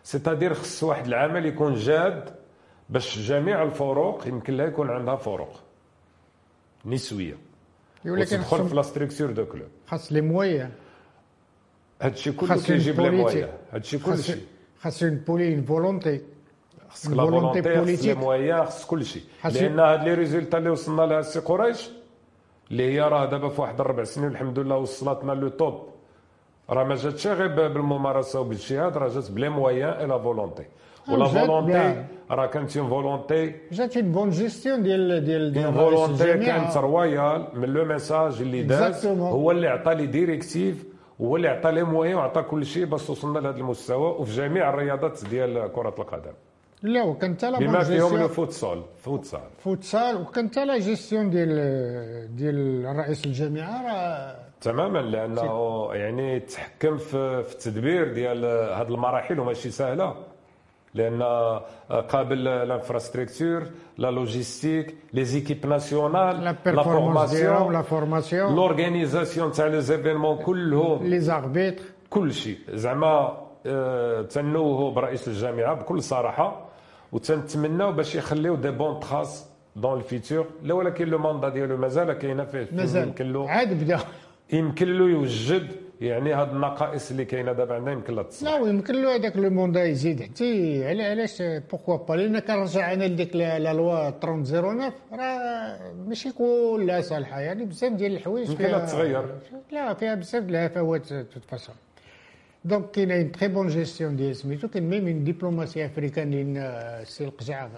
c'est-à-dire 0.02 0.54
خص 0.54 0.82
واحد 0.82 1.06
العمل 1.06 1.46
يكون 1.46 1.74
جاد 1.74 2.34
باش 2.88 3.18
جميع 3.18 3.62
الفروق 3.62 4.26
يمكن 4.26 4.56
لها 4.56 4.66
يكون 4.66 4.90
عندها 4.90 5.16
فروق. 5.16 5.60
نسوية. 6.84 7.36
ولكن 8.04 8.36
تدخل 8.36 8.68
في 8.68 8.74
la 8.74 8.82
structure 8.82 9.30
de 9.30 9.44
club. 9.44 9.68
خاص 9.86 10.12
les 10.12 10.20
moyens 10.20 10.70
هادشي 12.02 12.32
كله 12.32 12.62
كيجيب 12.62 13.00
les 13.00 13.10
moyens 13.10 13.58
هادشي 13.72 13.98
كلشي. 13.98 14.34
خاص 14.80 15.02
une 15.02 15.16
volonté 15.16 15.54
une 15.54 15.62
volonté 15.62 16.20
خاصك 16.90 17.10
la 17.10 17.24
volonté 17.24 17.62
خاص 17.76 18.04
les 18.04 18.14
moyens 18.14 18.64
خاص 18.64 18.86
كل 18.86 19.04
شيء 19.04 19.22
لأن 19.44 19.80
هاد 19.80 20.02
les 20.04 20.14
résultats 20.14 20.58
اللي 20.58 20.70
وصلنا 20.70 21.02
لها 21.02 21.18
السي 21.20 21.40
قريش 21.40 21.90
اللي 22.70 22.92
هي 22.92 23.00
راه 23.00 23.24
دابا 23.26 23.48
في 23.48 23.60
واحد 23.60 23.80
الربع 23.80 24.04
سنين 24.04 24.28
الحمد 24.28 24.58
لله 24.58 24.76
وصلتنا 24.76 25.32
le 25.32 25.48
top 25.48 25.82
راه 26.70 26.84
ما 26.84 26.94
جاتش 26.94 27.26
غير 27.26 27.48
بالممارسه 27.48 28.40
وبالاجتهاد 28.40 28.96
راه 28.96 29.08
جات 29.08 29.30
ب 29.30 29.35
les 29.35 29.48
moyens 29.48 30.00
et 30.00 30.06
la 30.06 30.18
volonté 30.18 30.64
و 31.08 31.13
la 31.13 31.24
volonté 31.24 32.04
راه 32.30 32.46
كانت 32.46 32.76
une 32.76 32.88
volonté 32.88 33.54
جات 33.72 33.96
une 33.96 34.12
bonne 34.12 34.30
gestion 34.30 34.82
ديال 34.82 35.24
ديال 35.24 35.52
ديال 35.52 35.74
volonté 35.74 36.38
كانت 36.38 36.76
royale 36.76 37.48
من 37.54 37.68
le 37.68 37.84
message 37.84 38.40
اللي 38.40 38.62
داز 38.62 39.06
هو 39.06 39.50
اللي 39.50 39.68
عطى 39.68 39.94
les 39.94 40.06
directives 40.06 40.84
هو 41.20 41.36
اللي 41.36 41.48
عطى 41.48 41.70
les 41.72 41.82
moyens 41.82 42.14
وعطى 42.14 42.42
كل 42.42 42.66
شيء 42.66 42.84
باش 42.84 43.10
وصلنا 43.10 43.38
لهذا 43.38 43.56
المستوى 43.56 44.08
وفي 44.10 44.32
جميع 44.32 44.68
الرياضات 44.70 45.24
ديال 45.30 45.72
كره 45.72 45.94
القدم 45.98 46.32
لا 46.82 47.02
وكان 47.02 47.34
حتى 47.34 47.50
لا 47.50 47.58
بما 47.58 47.84
فيهم 47.84 48.16
الفوتسال 48.16 48.82
فوتسال. 48.98 49.40
فوتسال 49.58 50.16
وكان 50.20 50.48
حتى 50.48 50.64
لا 50.64 50.78
جيستيون 50.78 51.30
ديال 51.30 52.36
ديال 52.36 52.84
رئيس 52.96 53.26
الجامعة 53.26 53.82
راه 53.86 54.36
تماما 54.60 54.98
لأنه 54.98 55.88
يعني 55.92 56.40
تحكم 56.40 56.96
في 56.96 57.42
في 57.42 57.52
التدبير 57.52 58.12
ديال 58.12 58.44
هذه 58.74 58.88
المراحل 58.88 59.40
وماشي 59.40 59.70
سهلة. 59.70 60.14
لأن 60.94 61.22
قابل 62.08 62.44
l'infrastructure 62.44 63.62
la 63.98 64.10
logistique 64.10 64.94
les 65.12 65.24
équipes 65.24 65.66
nationales 65.66 66.44
لا 66.44 66.54
ديالهم 66.64 66.76
la 66.76 66.82
formation 66.82 67.82
formation 67.82 68.54
l'organisation 68.56 69.52
تاع 69.52 69.66
les 69.66 69.80
événements 69.80 70.36
كلهم. 70.38 71.06
les 71.06 71.20
arbitres 71.20 71.84
كل 72.10 72.32
شيء. 72.32 72.58
زعما 72.72 73.36
آه، 73.66 74.22
تنوهوا 74.22 74.90
برئيس 74.92 75.28
الجامعة 75.28 75.74
بكل 75.74 76.02
صراحة. 76.02 76.65
وتنتمناو 77.12 77.92
باش 77.92 78.14
يخليو 78.14 78.54
des 78.56 78.70
bonnes 78.70 79.00
traces 79.00 79.46
dans 79.76 79.98
le 79.98 80.12
futur 80.12 80.46
لا 80.62 80.74
ولكن 80.74 81.08
le 81.08 81.18
mandat 81.18 81.48
ديالو 81.48 81.76
مازال 81.76 82.12
كاينة 82.12 82.44
فيه. 82.44 82.68
مازال. 82.72 83.08
يمكن 83.08 83.32
له 83.32 83.50
عاد 83.50 83.84
بدا. 83.84 83.98
يمكن 84.52 84.98
له 84.98 85.04
يوجد 85.04 85.66
يعني 86.00 86.32
هاد 86.32 86.50
النقائص 86.50 87.10
اللي 87.10 87.24
كاينة 87.24 87.52
دابا 87.52 87.74
عندنا 87.74 87.92
يمكن 87.92 88.14
لها 88.14 88.22
تصلح 88.22 88.50
لا 88.50 88.60
ويمكن 88.60 88.94
له 89.02 89.14
هذاك 89.16 89.36
le 89.36 89.50
mandat 89.50 89.84
يزيد. 89.84 90.22
حتى 90.22 90.84
على 90.88 91.02
علاش 91.04 91.42
pourquoi 91.42 91.96
pas 91.96 92.14
لأن 92.14 92.38
كنرجع 92.38 92.92
أنا 92.92 93.04
لديك 93.04 93.36
la 93.36 93.72
loi 93.72 94.10
3009 94.10 94.92
راه 95.12 95.78
ماشي 96.08 96.32
كلها 96.32 97.00
صالحه 97.00 97.40
يعني 97.40 97.64
بزاف 97.64 97.92
ديال 97.92 98.12
الحوايج 98.12 98.50
يمكن 98.50 98.64
لها 98.64 98.86
تغير. 98.86 99.24
لا 99.72 99.94
فيها 99.94 100.14
بزاف 100.14 100.42
ديال 100.42 100.56
الهفوات 100.56 101.06
façon 101.48 101.74
donc 102.68 102.90
كاينة 102.94 103.14
une 103.14 103.32
très 103.32 103.48
bonne 103.54 103.68
gestion 103.68 104.16
ديال 104.16 104.36
سميتو 104.36 104.68
كاين 104.72 104.84
même 104.90 105.06
une 105.06 105.24
diplomatie 105.24 105.86
africaine 105.86 106.30
لأن 106.30 106.56
السي 107.02 107.24
القجع 107.24 107.68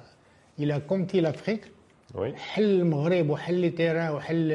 إلى 0.61 0.75
conquis 0.89 1.21
l'Afrique 1.21 1.63
وي 2.15 2.37
حل 2.37 2.63
المغرب 2.81 3.31
وحل 3.31 3.55
les 3.55 3.71
terrains 3.71 4.11
وحل 4.15 4.47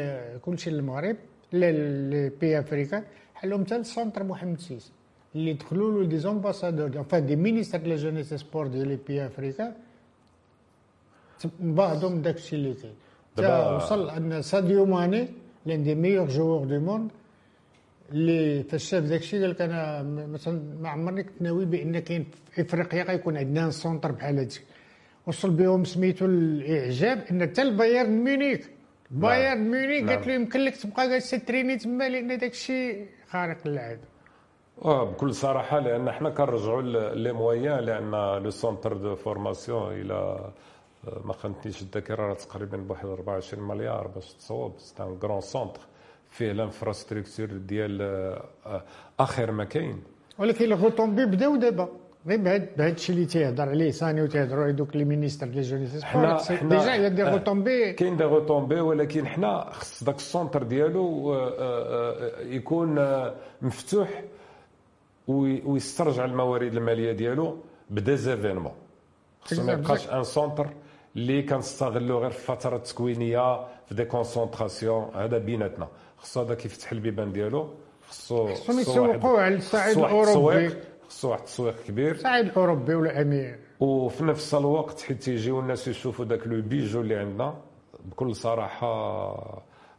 كلشي 0.41 0.69
للمغرب 0.69 1.15
les 1.53 2.29
pays 2.41 2.59
africains 2.59 3.03
حلهم 3.35 3.61
حتى 3.65 3.75
ال 3.75 3.82
centre 3.82 4.23
محمد 4.23 4.59
six 4.59 4.85
اللي 5.35 5.53
دخلوا 5.53 5.91
له 6.03 6.07
des 6.09 6.17
ambassadeurs 6.17 6.87
enfin 6.97 7.25
des 7.25 7.35
ministres 7.35 7.79
de 7.79 7.89
la 7.89 7.95
jeunesse 7.95 8.33
sport 8.33 8.67
ديال 8.67 8.87
les 8.87 8.97
pays 9.07 9.25
africains 9.25 9.71
بعضهم 11.59 12.11
من 12.11 12.21
داك 12.21 12.35
الشيء 12.35 12.59
اللي 12.59 12.73
كاين 12.73 12.93
دابا- 13.37 13.75
وصل 13.75 14.09
un 14.09 14.41
ساديو 14.41 14.85
ماني 14.85 15.27
l'un 15.65 15.83
des 15.83 15.95
meilleurs 15.95 16.27
joueurs 16.27 16.65
du 16.65 16.79
monde 16.79 17.09
اللي 18.11 18.63
فاش 18.63 18.83
شاف 18.89 19.03
داك 19.03 19.19
الشيء 19.19 19.41
قال 19.41 19.49
لك 19.49 19.61
أنا 19.61 20.03
مثلا 20.27 20.61
ما 20.81 20.89
عمرني 20.89 21.23
كنت 21.23 21.41
ناوي 21.41 21.65
بأن 21.65 21.99
كاين 21.99 22.25
في 22.51 22.61
إفريقيا 22.61 23.03
غيكون 23.03 23.37
عندنا 23.37 23.69
centre 23.69 24.11
بحال 24.11 24.37
هادشي 24.39 24.61
وصل 25.27 25.49
بهم 25.49 25.83
سميتو 25.83 26.25
الإعجاب 26.25 27.23
أن 27.31 27.41
حتى 27.41 27.61
البايرن 27.61 28.23
ميونيك 28.23 28.69
بايرن 29.11 29.57
ميونيك 29.71 30.03
نعم. 30.03 30.09
قالت 30.15 30.27
له 30.27 30.33
يمكن 30.33 30.59
لك 30.59 30.75
تبقى 30.77 31.09
جالس 31.09 31.29
تريني 31.29 31.77
تما 31.77 32.09
لأن 32.09 32.27
داك 32.37 32.51
الشيء 32.51 33.07
خارق 33.29 33.67
للعاده 33.67 34.01
آه 34.85 35.03
بكل 35.03 35.33
صراحة 35.33 35.79
لأن 35.79 36.11
حنا 36.11 36.29
كنرجعوا 36.29 36.81
les 37.15 37.33
moyens 37.33 37.79
لأن 37.79 38.11
le 38.43 38.49
centre 38.49 38.93
de 38.93 39.15
formation 39.15 39.91
إلى 39.93 40.49
ما 41.25 41.33
خانتنيش 41.33 41.81
الذاكرة 41.81 42.15
راه 42.15 42.33
تقريبا 42.33 42.77
بواحد 42.77 43.05
24 43.05 43.67
مليار 43.67 44.07
باش 44.07 44.33
تصوب. 44.33 44.73
c'est 44.77 45.03
un 45.03 45.17
grand 45.21 45.41
centre 45.41 45.81
فيه 46.33 46.51
l'infrastructure 46.51 47.45
ديال 47.45 48.01
آه، 48.01 48.43
آه، 48.65 48.83
آخر 49.19 49.51
ما 49.51 49.63
كاين 49.63 50.03
ولكن 50.39 50.65
les 50.65 50.80
retombées 50.80 51.25
بداو 51.25 51.55
دابا. 51.55 51.89
غير 52.27 52.37
بهاد 52.39 52.69
بهاد 52.77 52.93
الشيء 52.93 53.15
اللي 53.15 53.25
تيهضر 53.27 53.69
عليه 53.69 53.91
ساني 53.91 54.21
وتيهضروا 54.21 54.63
عليه 54.63 54.73
دوك 54.73 54.95
les 54.95 55.03
ministres 55.05 55.47
ديال 55.47 55.63
jeunesse 55.63 56.03
حنا- 56.03 56.41
déjà 56.63 56.93
y 56.95 57.09
a 57.09 57.13
des 57.13 57.23
آه. 57.23 57.31
retombées 57.31 57.93
كاين 57.93 58.17
des 58.17 58.23
retombées 58.23 58.79
ولكن 58.79 59.27
حنا 59.27 59.69
خص 59.71 60.03
داك 60.03 60.15
ال 60.15 60.22
centre 60.22 60.63
ديالو 60.63 61.33
آه، 61.33 61.37
آه، 61.37 61.51
آه، 61.59 62.41
يكون 62.41 62.97
آه، 62.97 63.33
مفتوح 63.61 64.23
وي- 65.27 65.61
ويسترجع 65.65 66.25
الموارد 66.25 66.73
المالية 66.75 67.11
ديالو 67.11 67.57
ب 67.89 68.15
des 68.15 68.28
événements 68.28 68.71
خصو 69.41 69.63
ما 69.63 69.73
يبقاش 69.73 70.09
un 70.09 70.23
centre 70.23 70.67
اللي 71.15 71.41
كنستغلو 71.41 72.19
غير 72.19 72.29
في 72.31 72.45
فتره 72.45 72.77
تكوينية 72.77 73.65
في 73.85 73.95
des 73.95 74.05
concentrations 74.05 75.11
هذا 75.15 75.37
بيناتنا. 75.37 75.87
خصو 76.23 76.41
هذاك 76.41 76.65
يفتح 76.65 76.91
البيبان 76.91 77.31
ديالو؟ 77.31 77.69
خصو 78.09 78.53
خصهم 78.53 78.79
يسوقوا 78.79 79.39
على 79.41 79.55
الصعيد. 79.55 79.97
التسويق 79.97 80.77
خصو 81.09 81.29
واحد 81.29 81.39
التسويق 81.39 81.75
كبير. 81.87 82.17
صعيد 82.17 82.45
الأوروبي 82.45 82.95
ولا 82.95 83.21
même 83.21 83.59
وفي 83.79 84.23
نفس 84.23 84.53
الوقت 84.55 85.01
حيت 85.01 85.27
يجيو 85.27 85.59
الناس 85.59 85.87
يشوفوا 85.87 86.25
داك 86.25 86.47
le 86.47 86.61
bijou 86.61 87.01
اللي 87.01 87.15
عندنا 87.15 87.55
بكل 88.05 88.35
صراحة 88.35 88.87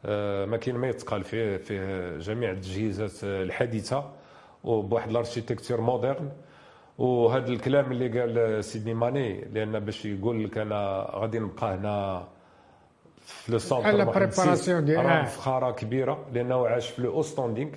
آه، 0.06 0.44
ما 0.46 0.56
كاين 0.56 0.76
ما 0.76 0.88
يتقال 0.88 1.24
فيه 1.24 1.56
فيه 1.56 2.18
جميع 2.18 2.50
التجهيزات 2.50 3.24
آه، 3.24 3.42
الحديثه 3.42 4.10
وبواحد 4.64 5.10
ال 5.10 5.16
architecture 5.16 5.80
moderne. 5.80 6.30
وهذا 6.98 7.48
الكلام 7.48 7.92
اللي 7.92 8.20
قال 8.20 8.64
ساديو 8.64 8.94
ماني 8.94 9.44
لأن 9.52 9.80
باش 9.80 10.04
يقول 10.04 10.44
لك 10.44 10.58
أنا 10.58 11.10
غادي 11.14 11.38
نبقى 11.38 11.74
هنا 11.74 12.28
في 13.26 13.52
le 13.52 13.58
centre 13.58 13.90
six، 14.04 14.14
préparation 14.14 14.84
ديال- 14.84 15.04
راه. 15.06 15.24
فخارة 15.24 15.70
كبيرة 15.70 16.26
لأنه 16.32 16.66
عاش 16.66 16.88
في 16.90 17.02
le 17.02 17.22
standing 17.22 17.70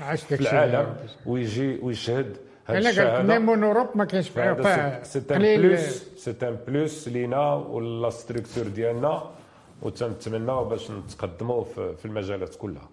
عاش 0.00 0.22
في 0.24 0.34
العالم 0.40 0.96
ويجي 1.26 1.78
ويشهد 1.82 2.36
هذه 2.66 2.78
أنا 2.78 2.78
قلت 2.78 2.86
الشهادة. 2.88 3.22
même 3.38 3.50
en 3.50 3.64
Europe 3.64 3.86
ما 3.94 4.04
كاينش 4.04 4.28
فيها 4.28 4.52
هذا 4.52 5.02
c'est 5.02 5.18
un 5.30 5.38
plus 5.38 6.02
c'est 6.16 6.34
un 6.42 6.56
plus 6.68 7.08
لينا 7.08 7.54
و 7.54 7.73
la 7.73 8.10
structure 8.10 8.64
ديالنا 8.68 9.30
وتنتمناو 9.82 10.64
باش 10.64 10.90
نتقدموا 10.90 11.64
في 11.64 12.04
المجالات 12.04 12.54
كلها. 12.54 12.88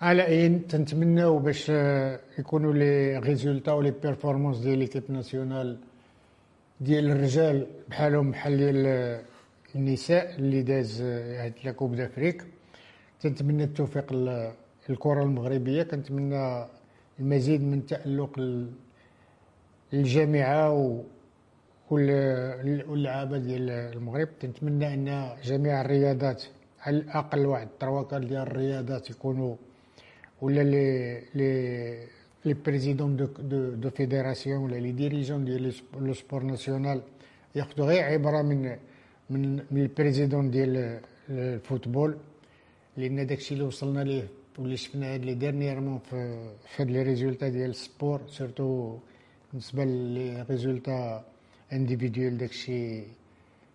على 0.00 0.26
أين 0.26 0.66
تنتمناو 0.66 1.38
باش 1.38 1.68
يكونوا 2.38 2.72
les 2.72 3.18
résultats 3.18 3.72
و 3.72 3.76
les 3.76 3.90
performances 3.90 4.56
ديال 4.58 4.78
l'équipe 4.78 5.02
nationale 5.08 5.76
ديال 6.80 7.10
الرجال 7.10 7.66
بحالهم 7.88 8.30
بحال 8.30 8.56
ديال 8.56 9.20
النساء 9.76 10.34
اللي 10.38 10.62
داز 10.62 11.02
هاد 11.02 11.52
coupe 11.78 11.94
d'Afrique. 11.94 12.44
تنتمنى 13.20 13.64
التوفيق 13.64 14.12
لل- 14.12 14.52
للكره 14.88 15.22
المغربية. 15.22 15.82
كنتمنى 15.82 16.64
المزيد 17.20 17.62
من 17.62 17.86
تألق 17.86 18.38
ال- 18.38 18.70
الجامعة 19.92 20.72
و 20.72 21.02
وال- 21.90 22.84
واللعابة 22.90 23.38
ديال 23.38 23.70
المغرب. 23.70 24.28
تنتمنى 24.40 24.94
أن 24.94 25.06
جميع 25.44 25.80
الرياضات 25.80 26.42
على 26.84 26.96
الأقل 26.96 27.46
واحد 27.46 27.66
ال 27.66 27.70
trois 27.70 27.93
quarts 27.93 28.20
ديال 28.28 28.42
الرياضات 28.42 29.10
يكونوا 29.10 29.54
ولا 30.42 30.60
les 30.62 31.20
les 31.34 31.50
les 32.44 32.54
présidents 32.54 33.16
de 33.16 33.24
de, 33.26 33.70
de 33.82 33.90
fédération 33.90 34.60
ولا 34.64 34.76
les 34.76 34.92
dirigeants 34.92 35.44
ديال 35.44 35.74
le 36.00 36.12
sport 36.14 36.42
national 36.42 37.00
ياخذوا 37.54 37.86
غير 37.86 38.04
عبره 38.04 38.42
من 38.42 38.76
من 39.30 39.56
من 39.70 39.82
ال 39.82 39.89
président 39.89 40.50
ديال 40.50 41.00
ال 41.30 41.40
football 41.40 42.16
لأن 42.96 43.26
داكشي 43.26 43.54
اللي 43.54 43.64
وصلنا 43.64 44.04
ليه 44.04 44.28
واللي 44.58 44.76
شفنا 44.76 45.14
هاد 45.14 45.24
لي 45.24 45.34
dernièrement 45.34 45.98
في 45.98 46.50
في 46.68 46.82
هاد 46.82 46.90
les 46.90 47.02
résultats 47.02 47.48
ديال 47.48 47.70
ال 47.70 47.78
sport 47.78 48.20
surtout 48.28 48.98
بالنسبة 49.52 49.84
les 49.84 50.42
résultats 50.50 51.24
individuels 51.72 52.38
داكشي 52.38 53.00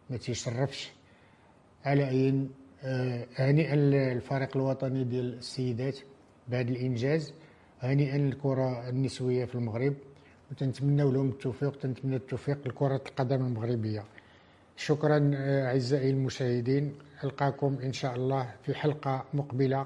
ما 0.09 0.17
تيشرفش. 0.17 0.91
على 1.85 2.03
عين 2.03 2.49
آه، 2.83 3.25
هنيئا 3.35 3.75
للفريق 3.75 4.57
الوطني 4.57 5.03
ديال 5.03 5.33
السيدات 5.33 5.97
بهذا 6.47 6.69
الإنجاز 6.69 7.33
هنيئا 7.79 8.17
للكرة 8.17 8.89
النسوية 8.89 9.45
في 9.45 9.55
المغرب 9.55 9.93
وتنتمنى 10.51 11.03
لهم 11.11 11.29
التوفيق 11.29 11.79
تنتمنى 11.79 12.15
التوفيق 12.15 12.67
لكرة 12.67 12.95
القدم 12.95 13.45
المغربية. 13.45 14.03
شكرا 14.77 15.31
آه، 15.36 15.65
أعزائي 15.67 16.09
المشاهدين. 16.09 16.95
ألقاكم 17.23 17.77
إن 17.83 17.93
شاء 17.93 18.15
الله 18.15 18.49
في 18.63 18.73
حلقة 18.73 19.25
مقبلة 19.33 19.86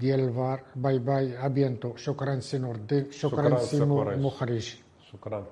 ديال 0.00 0.20
الفار. 0.20 0.60
bye 0.76 0.98
bye 0.98 1.46
à 1.46 1.52
bientôt 1.52 1.96
شكرا 1.96 2.40
سي 2.40 2.58
نور 2.58 2.74
الدين 2.74 3.10
شكرا, 3.10 3.48
شكراً 3.48 3.58
سي 3.58 3.76
سي 3.78 3.84
مو- 3.84 4.00
قريش. 4.00 4.18
مخرج 4.18 4.74
شكرا. 5.12 5.46